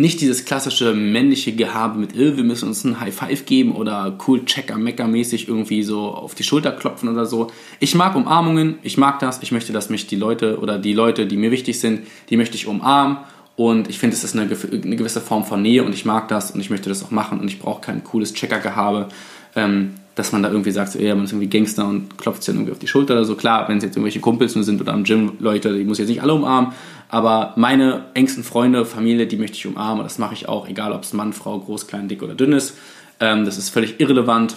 nicht 0.00 0.20
dieses 0.20 0.44
klassische 0.44 0.94
männliche 0.94 1.52
Gehabe 1.52 1.98
mit, 1.98 2.16
äh, 2.16 2.36
wir 2.36 2.44
müssen 2.44 2.68
uns 2.68 2.84
ein 2.84 3.00
High 3.00 3.14
Five 3.14 3.44
geben 3.44 3.72
oder 3.72 4.16
cool 4.26 4.44
Checker, 4.44 4.78
Mecker 4.78 5.06
mäßig 5.06 5.48
irgendwie 5.48 5.82
so 5.82 6.08
auf 6.08 6.34
die 6.34 6.42
Schulter 6.42 6.72
klopfen 6.72 7.08
oder 7.08 7.26
so. 7.26 7.50
Ich 7.78 7.94
mag 7.94 8.16
Umarmungen, 8.16 8.78
ich 8.82 8.96
mag 8.96 9.18
das, 9.18 9.42
ich 9.42 9.52
möchte, 9.52 9.72
dass 9.72 9.90
mich 9.90 10.06
die 10.06 10.16
Leute 10.16 10.58
oder 10.58 10.78
die 10.78 10.92
Leute, 10.92 11.26
die 11.26 11.36
mir 11.36 11.50
wichtig 11.50 11.78
sind, 11.80 12.06
die 12.30 12.36
möchte 12.36 12.56
ich 12.56 12.66
umarmen 12.66 13.18
und 13.56 13.90
ich 13.90 13.98
finde, 13.98 14.16
es 14.16 14.24
ist 14.24 14.34
eine, 14.34 14.42
eine, 14.44 14.96
gewisse 14.96 15.20
Form 15.20 15.44
von 15.44 15.60
Nähe 15.60 15.84
und 15.84 15.92
ich 15.92 16.06
mag 16.06 16.28
das 16.28 16.50
und 16.50 16.60
ich 16.60 16.70
möchte 16.70 16.88
das 16.88 17.04
auch 17.04 17.10
machen 17.10 17.40
und 17.40 17.48
ich 17.48 17.58
brauche 17.58 17.82
kein 17.82 18.02
cooles 18.02 18.32
Checker-Gehabe. 18.32 19.08
Ähm, 19.54 19.96
dass 20.20 20.32
man 20.32 20.42
da 20.42 20.50
irgendwie 20.50 20.70
sagt, 20.70 20.92
so, 20.92 20.98
ey, 20.98 21.14
man 21.14 21.24
ist 21.24 21.32
irgendwie 21.32 21.48
Gangster 21.48 21.88
und 21.88 22.18
klopft 22.18 22.42
sich 22.42 22.54
irgendwie 22.54 22.72
auf 22.72 22.78
die 22.78 22.86
Schulter 22.86 23.14
oder 23.14 23.24
so. 23.24 23.36
Klar, 23.36 23.68
wenn 23.68 23.78
es 23.78 23.84
jetzt 23.84 23.96
irgendwelche 23.96 24.20
Kumpels 24.20 24.54
nur 24.54 24.64
sind 24.64 24.78
oder 24.80 24.92
am 24.92 25.04
Gym 25.04 25.32
Leute, 25.40 25.72
die 25.72 25.84
muss 25.84 25.98
ich 25.98 26.02
jetzt 26.02 26.10
nicht 26.10 26.22
alle 26.22 26.34
umarmen, 26.34 26.72
aber 27.08 27.54
meine 27.56 28.04
engsten 28.12 28.44
Freunde, 28.44 28.84
Familie, 28.84 29.26
die 29.26 29.36
möchte 29.36 29.56
ich 29.56 29.66
umarmen. 29.66 30.04
Das 30.04 30.18
mache 30.18 30.34
ich 30.34 30.46
auch, 30.46 30.68
egal 30.68 30.92
ob 30.92 31.04
es 31.04 31.14
Mann, 31.14 31.32
Frau, 31.32 31.58
groß, 31.58 31.86
klein, 31.86 32.06
dick 32.06 32.22
oder 32.22 32.34
dünn 32.34 32.52
ist. 32.52 32.76
Ähm, 33.18 33.46
das 33.46 33.56
ist 33.56 33.70
völlig 33.70 33.98
irrelevant 33.98 34.56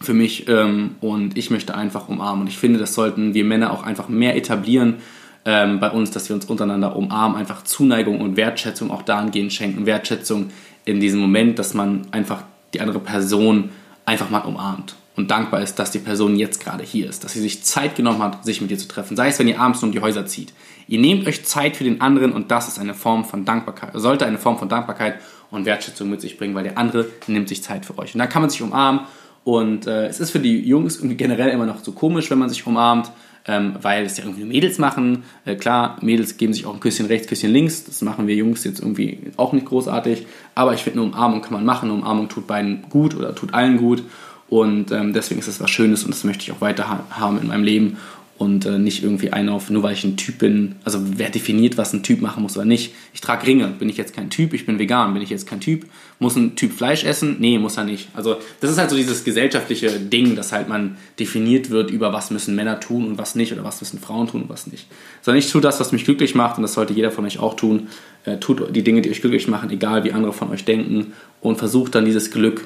für 0.00 0.14
mich 0.14 0.48
ähm, 0.48 0.96
und 1.02 1.36
ich 1.36 1.50
möchte 1.50 1.74
einfach 1.74 2.08
umarmen. 2.08 2.42
Und 2.42 2.48
ich 2.48 2.56
finde, 2.56 2.78
das 2.78 2.94
sollten 2.94 3.34
wir 3.34 3.44
Männer 3.44 3.72
auch 3.72 3.82
einfach 3.82 4.08
mehr 4.08 4.36
etablieren 4.36 4.96
ähm, 5.44 5.80
bei 5.80 5.90
uns, 5.90 6.10
dass 6.10 6.30
wir 6.30 6.34
uns 6.34 6.46
untereinander 6.46 6.96
umarmen, 6.96 7.36
einfach 7.36 7.62
Zuneigung 7.62 8.22
und 8.22 8.38
Wertschätzung 8.38 8.90
auch 8.90 9.02
dahingehend 9.02 9.52
schenken. 9.52 9.84
Wertschätzung 9.84 10.50
in 10.86 10.98
diesem 10.98 11.20
Moment, 11.20 11.58
dass 11.58 11.74
man 11.74 12.06
einfach 12.10 12.42
die 12.72 12.80
andere 12.80 13.00
Person 13.00 13.68
einfach 14.04 14.30
mal 14.30 14.40
umarmt 14.40 14.96
und 15.16 15.30
dankbar 15.30 15.60
ist, 15.60 15.78
dass 15.78 15.90
die 15.90 15.98
Person 15.98 16.36
jetzt 16.36 16.62
gerade 16.62 16.84
hier 16.84 17.08
ist, 17.08 17.24
dass 17.24 17.32
sie 17.32 17.40
sich 17.40 17.62
Zeit 17.62 17.96
genommen 17.96 18.22
hat, 18.22 18.44
sich 18.44 18.60
mit 18.60 18.70
dir 18.70 18.78
zu 18.78 18.88
treffen. 18.88 19.16
Sei 19.16 19.28
es, 19.28 19.38
wenn 19.38 19.48
ihr 19.48 19.60
abends 19.60 19.82
um 19.82 19.92
die 19.92 20.00
Häuser 20.00 20.26
zieht. 20.26 20.52
Ihr 20.88 20.98
nehmt 20.98 21.26
euch 21.26 21.44
Zeit 21.44 21.76
für 21.76 21.84
den 21.84 22.00
anderen 22.00 22.32
und 22.32 22.50
das 22.50 22.68
ist 22.68 22.78
eine 22.78 22.94
Form 22.94 23.24
von 23.24 23.44
Dankbarkeit, 23.44 23.90
sollte 23.94 24.26
eine 24.26 24.38
Form 24.38 24.58
von 24.58 24.68
Dankbarkeit 24.68 25.20
und 25.50 25.64
Wertschätzung 25.64 26.10
mit 26.10 26.20
sich 26.20 26.38
bringen, 26.38 26.54
weil 26.54 26.64
der 26.64 26.78
andere 26.78 27.06
nimmt 27.26 27.48
sich 27.48 27.62
Zeit 27.62 27.86
für 27.86 27.98
euch. 27.98 28.14
Und 28.14 28.18
dann 28.18 28.28
kann 28.28 28.42
man 28.42 28.50
sich 28.50 28.62
umarmen 28.62 29.02
und 29.44 29.86
äh, 29.86 30.06
es 30.06 30.20
ist 30.20 30.30
für 30.30 30.38
die 30.38 30.60
Jungs 30.60 31.00
generell 31.02 31.50
immer 31.50 31.66
noch 31.66 31.82
so 31.82 31.92
komisch, 31.92 32.30
wenn 32.30 32.38
man 32.38 32.48
sich 32.48 32.66
umarmt, 32.66 33.10
ähm, 33.46 33.74
weil 33.82 34.04
es 34.04 34.16
ja 34.16 34.24
irgendwie 34.24 34.44
Mädels 34.44 34.78
machen. 34.78 35.24
Äh, 35.44 35.56
klar, 35.56 35.96
Mädels 36.00 36.36
geben 36.36 36.52
sich 36.52 36.66
auch 36.66 36.74
ein 36.74 36.80
Küsschen 36.80 37.06
rechts, 37.06 37.26
Küsschen 37.26 37.50
links. 37.50 37.84
Das 37.84 38.02
machen 38.02 38.26
wir 38.26 38.34
Jungs 38.34 38.64
jetzt 38.64 38.80
irgendwie 38.80 39.18
auch 39.36 39.52
nicht 39.52 39.66
großartig. 39.66 40.26
Aber 40.54 40.74
ich 40.74 40.82
finde, 40.82 41.00
eine 41.00 41.10
Umarmung 41.10 41.42
kann 41.42 41.52
man 41.52 41.64
machen. 41.64 41.90
Eine 41.90 41.98
Umarmung 41.98 42.28
tut 42.28 42.46
beiden 42.46 42.82
gut 42.88 43.14
oder 43.14 43.34
tut 43.34 43.54
allen 43.54 43.78
gut. 43.78 44.02
Und 44.48 44.92
ähm, 44.92 45.12
deswegen 45.12 45.40
ist 45.40 45.48
es 45.48 45.60
was 45.60 45.70
Schönes 45.70 46.04
und 46.04 46.10
das 46.10 46.24
möchte 46.24 46.42
ich 46.42 46.52
auch 46.52 46.60
weiter 46.60 46.86
ha 46.88 47.04
haben 47.10 47.40
in 47.40 47.48
meinem 47.48 47.64
Leben 47.64 47.96
und 48.42 48.66
äh, 48.66 48.76
nicht 48.76 49.04
irgendwie 49.04 49.32
einen 49.32 49.48
auf, 49.48 49.70
nur 49.70 49.84
weil 49.84 49.92
ich 49.92 50.02
ein 50.02 50.16
Typ 50.16 50.38
bin, 50.38 50.74
also 50.82 50.98
wer 51.16 51.30
definiert, 51.30 51.78
was 51.78 51.92
ein 51.92 52.02
Typ 52.02 52.20
machen 52.20 52.42
muss 52.42 52.56
oder 52.56 52.66
nicht. 52.66 52.92
Ich 53.14 53.20
trage 53.20 53.46
Ringe, 53.46 53.68
bin 53.68 53.88
ich 53.88 53.96
jetzt 53.96 54.16
kein 54.16 54.30
Typ, 54.30 54.52
ich 54.52 54.66
bin 54.66 54.80
vegan, 54.80 55.14
bin 55.14 55.22
ich 55.22 55.30
jetzt 55.30 55.46
kein 55.46 55.60
Typ, 55.60 55.86
muss 56.18 56.34
ein 56.34 56.56
Typ 56.56 56.72
Fleisch 56.72 57.04
essen? 57.04 57.36
Nee, 57.38 57.60
muss 57.60 57.76
er 57.76 57.84
nicht. 57.84 58.08
Also 58.14 58.38
das 58.60 58.72
ist 58.72 58.78
halt 58.78 58.90
so 58.90 58.96
dieses 58.96 59.22
gesellschaftliche 59.22 59.90
Ding, 60.00 60.34
dass 60.34 60.50
halt 60.50 60.68
man 60.68 60.96
definiert 61.20 61.70
wird 61.70 61.92
über 61.92 62.12
was 62.12 62.32
müssen 62.32 62.56
Männer 62.56 62.80
tun 62.80 63.06
und 63.06 63.16
was 63.16 63.36
nicht 63.36 63.52
oder 63.52 63.62
was 63.62 63.80
müssen 63.80 64.00
Frauen 64.00 64.26
tun 64.26 64.42
und 64.42 64.48
was 64.48 64.66
nicht. 64.66 64.88
Sondern 65.20 65.38
ich 65.38 65.48
tue 65.48 65.60
das, 65.60 65.78
was 65.78 65.92
mich 65.92 66.04
glücklich 66.04 66.34
macht 66.34 66.56
und 66.56 66.62
das 66.62 66.72
sollte 66.72 66.94
jeder 66.94 67.12
von 67.12 67.24
euch 67.24 67.38
auch 67.38 67.54
tun. 67.54 67.90
Äh, 68.24 68.38
tut 68.38 68.74
die 68.74 68.82
Dinge, 68.82 69.02
die 69.02 69.10
euch 69.10 69.20
glücklich 69.20 69.46
machen, 69.46 69.70
egal 69.70 70.02
wie 70.02 70.10
andere 70.10 70.32
von 70.32 70.50
euch 70.50 70.64
denken 70.64 71.12
und 71.40 71.58
versucht 71.58 71.94
dann 71.94 72.04
dieses 72.04 72.32
Glück 72.32 72.64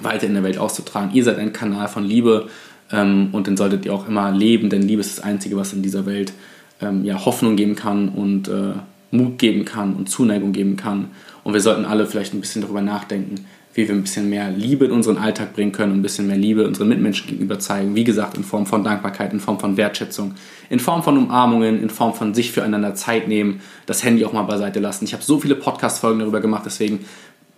weiter 0.00 0.28
in 0.28 0.34
der 0.34 0.44
Welt 0.44 0.58
auszutragen. 0.58 1.10
Ihr 1.14 1.24
seid 1.24 1.38
ein 1.38 1.52
Kanal 1.52 1.88
von 1.88 2.04
Liebe 2.04 2.48
ähm, 2.92 3.28
und 3.32 3.46
den 3.46 3.56
solltet 3.56 3.84
ihr 3.84 3.94
auch 3.94 4.08
immer 4.08 4.30
leben, 4.30 4.70
denn 4.70 4.82
Liebe 4.82 5.00
ist 5.00 5.18
das 5.18 5.24
Einzige, 5.24 5.56
was 5.56 5.72
in 5.72 5.82
dieser 5.82 6.06
Welt 6.06 6.32
ähm, 6.80 7.04
ja, 7.04 7.24
Hoffnung 7.24 7.56
geben 7.56 7.74
kann 7.74 8.08
und 8.08 8.48
äh, 8.48 8.72
Mut 9.10 9.38
geben 9.38 9.64
kann 9.64 9.94
und 9.94 10.08
Zuneigung 10.08 10.52
geben 10.52 10.76
kann. 10.76 11.10
Und 11.44 11.54
wir 11.54 11.60
sollten 11.60 11.84
alle 11.84 12.06
vielleicht 12.06 12.34
ein 12.34 12.40
bisschen 12.40 12.62
darüber 12.62 12.82
nachdenken, 12.82 13.46
wie 13.74 13.86
wir 13.86 13.94
ein 13.94 14.02
bisschen 14.02 14.28
mehr 14.28 14.50
Liebe 14.50 14.86
in 14.86 14.90
unseren 14.90 15.18
Alltag 15.18 15.54
bringen 15.54 15.72
können, 15.72 15.94
ein 15.94 16.02
bisschen 16.02 16.26
mehr 16.26 16.36
Liebe 16.36 16.66
unseren 16.66 16.88
Mitmenschen 16.88 17.28
gegenüber 17.28 17.58
zeigen. 17.58 17.94
Wie 17.94 18.04
gesagt, 18.04 18.36
in 18.36 18.44
Form 18.44 18.66
von 18.66 18.82
Dankbarkeit, 18.84 19.32
in 19.32 19.40
Form 19.40 19.58
von 19.58 19.76
Wertschätzung, 19.76 20.34
in 20.68 20.80
Form 20.80 21.02
von 21.02 21.16
Umarmungen, 21.16 21.80
in 21.80 21.88
Form 21.88 22.12
von 22.12 22.34
sich 22.34 22.52
füreinander 22.52 22.94
Zeit 22.94 23.28
nehmen, 23.28 23.60
das 23.86 24.04
Handy 24.04 24.24
auch 24.24 24.32
mal 24.32 24.42
beiseite 24.42 24.80
lassen. 24.80 25.04
Ich 25.04 25.12
habe 25.12 25.22
so 25.22 25.38
viele 25.38 25.54
Podcast-Folgen 25.54 26.18
darüber 26.18 26.40
gemacht, 26.40 26.64
deswegen 26.66 27.04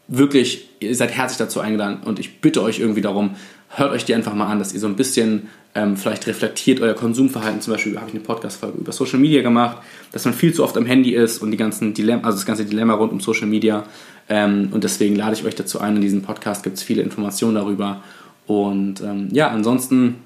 wirklich, 0.09 0.69
ihr 0.81 0.95
seid 0.95 1.13
herzlich 1.13 1.39
dazu 1.39 1.61
eingeladen 1.61 1.99
und 2.05 2.19
ich 2.19 2.41
bitte 2.41 2.63
euch 2.63 2.81
irgendwie 2.81 3.01
darum, 3.01 3.31
hört 3.71 3.93
euch 3.93 4.05
die 4.05 4.15
einfach 4.15 4.35
mal 4.35 4.47
an, 4.47 4.59
dass 4.59 4.73
ihr 4.73 4.81
so 4.81 4.87
ein 4.87 4.97
bisschen 4.97 5.49
ähm, 5.75 5.97
vielleicht 5.97 6.27
reflektiert 6.27 6.81
euer 6.81 6.95
Konsumverhalten. 6.95 7.61
Zum 7.61 7.73
Beispiel 7.73 7.97
habe 7.97 8.09
ich 8.09 8.15
eine 8.15 8.23
Podcast-Folge 8.23 8.79
über 8.79 8.93
Social 8.93 9.19
Media 9.19 9.43
gemacht, 9.43 9.79
dass 10.13 10.25
man 10.25 10.35
viel 10.35 10.53
zu 10.53 10.65
oft 10.65 10.77
am 10.77 10.87
Handy 10.87 11.15
ist 11.15 11.39
und 11.39 11.53
die 11.53 11.57
ganzen 11.57 11.95
Dilemma, 11.95 12.25
also 12.25 12.39
das 12.39 12.47
ganze 12.47 12.65
Dilemma 12.65 12.95
rund 12.95 13.13
um 13.13 13.21
Social 13.21 13.47
Media. 13.47 13.85
Ähm, 14.29 14.71
und 14.73 14.83
deswegen 14.83 15.15
lade 15.15 15.35
ich 15.35 15.45
euch 15.45 15.55
dazu 15.55 15.81
ein. 15.81 15.97
In 15.97 16.03
diesem 16.03 16.23
Podcast 16.23 16.65
gibt 16.65 16.77
es 16.77 16.83
viele 16.83 17.03
Informationen 17.03 17.55
darüber. 17.55 18.03
Und 18.47 19.01
ähm, 19.01 19.29
ja, 19.31 19.49
ansonsten 19.49 20.17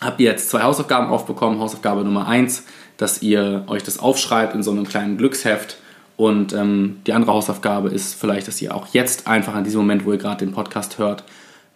habt 0.00 0.20
ihr 0.20 0.30
jetzt 0.30 0.50
zwei 0.50 0.62
Hausaufgaben 0.62 1.08
aufbekommen. 1.08 1.58
Hausaufgabe 1.58 2.04
Nummer 2.04 2.28
eins, 2.28 2.64
dass 2.96 3.22
ihr 3.22 3.64
euch 3.66 3.82
das 3.82 3.98
aufschreibt 3.98 4.54
in 4.54 4.62
so 4.62 4.70
einem 4.70 4.86
kleinen 4.86 5.16
Glücksheft. 5.16 5.78
Und 6.16 6.52
ähm, 6.52 6.98
die 7.06 7.12
andere 7.12 7.32
Hausaufgabe 7.32 7.88
ist 7.88 8.14
vielleicht, 8.14 8.46
dass 8.46 8.62
ihr 8.62 8.74
auch 8.74 8.86
jetzt 8.92 9.26
einfach 9.26 9.54
an 9.54 9.64
diesem 9.64 9.80
Moment, 9.80 10.06
wo 10.06 10.12
ihr 10.12 10.18
gerade 10.18 10.44
den 10.44 10.52
Podcast 10.52 10.98
hört, 10.98 11.24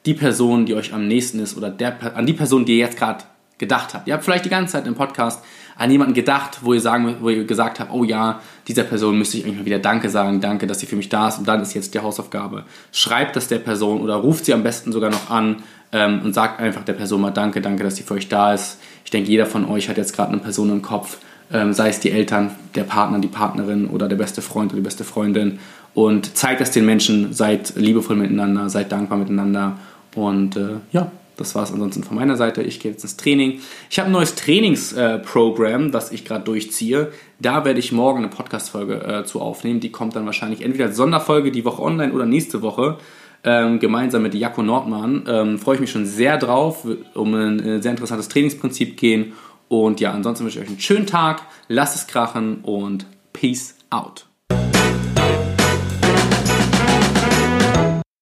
die 0.06 0.14
Person, 0.14 0.66
die 0.66 0.74
euch 0.74 0.92
am 0.92 1.06
nächsten 1.06 1.40
ist 1.40 1.56
oder 1.56 1.70
der, 1.70 2.16
an 2.16 2.26
die 2.26 2.32
Person, 2.32 2.64
die 2.64 2.72
ihr 2.72 2.86
jetzt 2.86 2.98
gerade 2.98 3.24
gedacht 3.58 3.94
habt. 3.94 4.08
Ihr 4.08 4.14
habt 4.14 4.24
vielleicht 4.24 4.46
die 4.46 4.50
ganze 4.50 4.72
Zeit 4.72 4.86
im 4.86 4.94
Podcast 4.94 5.44
an 5.76 5.90
jemanden 5.90 6.14
gedacht, 6.14 6.58
wo 6.62 6.74
ihr, 6.74 6.80
sagen, 6.80 7.16
wo 7.20 7.28
ihr 7.28 7.44
gesagt 7.44 7.80
habt, 7.80 7.92
oh 7.92 8.04
ja, 8.04 8.40
dieser 8.66 8.84
Person 8.84 9.16
müsste 9.16 9.38
ich 9.38 9.44
eigentlich 9.44 9.58
mal 9.58 9.64
wieder 9.66 9.78
Danke 9.78 10.08
sagen, 10.08 10.40
danke, 10.40 10.66
dass 10.66 10.80
sie 10.80 10.86
für 10.86 10.96
mich 10.96 11.08
da 11.08 11.28
ist 11.28 11.38
und 11.38 11.48
dann 11.48 11.62
ist 11.62 11.74
jetzt 11.74 11.94
die 11.94 12.00
Hausaufgabe. 12.00 12.64
Schreibt 12.92 13.36
das 13.36 13.48
der 13.48 13.58
Person 13.58 14.00
oder 14.00 14.16
ruft 14.16 14.44
sie 14.46 14.52
am 14.52 14.62
besten 14.62 14.92
sogar 14.92 15.10
noch 15.10 15.30
an 15.30 15.62
ähm, 15.92 16.20
und 16.24 16.34
sagt 16.34 16.60
einfach 16.60 16.84
der 16.84 16.94
Person 16.94 17.20
mal 17.20 17.30
Danke, 17.30 17.60
danke, 17.60 17.82
dass 17.84 17.96
sie 17.96 18.02
für 18.02 18.14
euch 18.14 18.28
da 18.28 18.52
ist. 18.52 18.78
Ich 19.04 19.10
denke, 19.10 19.30
jeder 19.30 19.46
von 19.46 19.64
euch 19.66 19.88
hat 19.88 19.96
jetzt 19.96 20.14
gerade 20.14 20.32
eine 20.32 20.40
Person 20.40 20.70
im 20.70 20.82
Kopf, 20.82 21.18
ähm, 21.52 21.72
sei 21.72 21.88
es 21.88 22.00
die 22.00 22.10
Eltern, 22.10 22.50
der 22.74 22.84
Partner, 22.84 23.18
die 23.18 23.28
Partnerin 23.28 23.88
oder 23.88 24.08
der 24.08 24.16
beste 24.16 24.42
Freund 24.42 24.72
oder 24.72 24.80
die 24.80 24.84
beste 24.84 25.04
Freundin 25.04 25.58
und 25.94 26.36
zeigt 26.36 26.60
es 26.60 26.70
den 26.70 26.86
Menschen, 26.86 27.32
seid 27.32 27.74
liebevoll 27.76 28.16
miteinander, 28.16 28.68
seid 28.68 28.92
dankbar 28.92 29.18
miteinander 29.18 29.78
und 30.14 30.56
äh, 30.56 30.76
ja, 30.92 31.10
das 31.40 31.54
war 31.54 31.62
es 31.62 31.72
ansonsten 31.72 32.04
von 32.04 32.16
meiner 32.16 32.36
Seite. 32.36 32.62
Ich 32.62 32.80
gehe 32.80 32.92
jetzt 32.92 33.02
ins 33.02 33.16
Training. 33.16 33.60
Ich 33.88 33.98
habe 33.98 34.10
ein 34.10 34.12
neues 34.12 34.34
Trainingsprogramm, 34.34 35.86
äh, 35.86 35.90
das 35.90 36.12
ich 36.12 36.26
gerade 36.26 36.44
durchziehe. 36.44 37.12
Da 37.38 37.64
werde 37.64 37.80
ich 37.80 37.92
morgen 37.92 38.18
eine 38.18 38.28
Podcast-Folge 38.28 39.02
äh, 39.02 39.24
zu 39.24 39.40
aufnehmen. 39.40 39.80
Die 39.80 39.90
kommt 39.90 40.14
dann 40.14 40.26
wahrscheinlich 40.26 40.60
entweder 40.60 40.86
als 40.86 40.96
Sonderfolge 40.96 41.50
die 41.50 41.64
Woche 41.64 41.80
online 41.80 42.12
oder 42.12 42.26
nächste 42.26 42.60
Woche. 42.60 42.98
Ähm, 43.42 43.78
gemeinsam 43.78 44.20
mit 44.20 44.34
Jaco 44.34 44.62
Nordmann. 44.62 45.24
Ähm, 45.26 45.58
Freue 45.58 45.76
ich 45.76 45.80
mich 45.80 45.90
schon 45.90 46.04
sehr 46.04 46.36
drauf, 46.36 46.86
um 47.14 47.32
ein 47.32 47.58
äh, 47.60 47.80
sehr 47.80 47.92
interessantes 47.92 48.28
Trainingsprinzip 48.28 48.98
gehen. 48.98 49.32
Und 49.70 50.00
ja, 50.00 50.10
ansonsten 50.10 50.44
wünsche 50.44 50.58
ich 50.58 50.64
euch 50.64 50.68
einen 50.68 50.80
schönen 50.80 51.06
Tag, 51.06 51.42
lasst 51.68 51.94
es 51.94 52.08
krachen 52.08 52.62
und 52.62 53.06
Peace 53.32 53.76
out. 53.88 54.26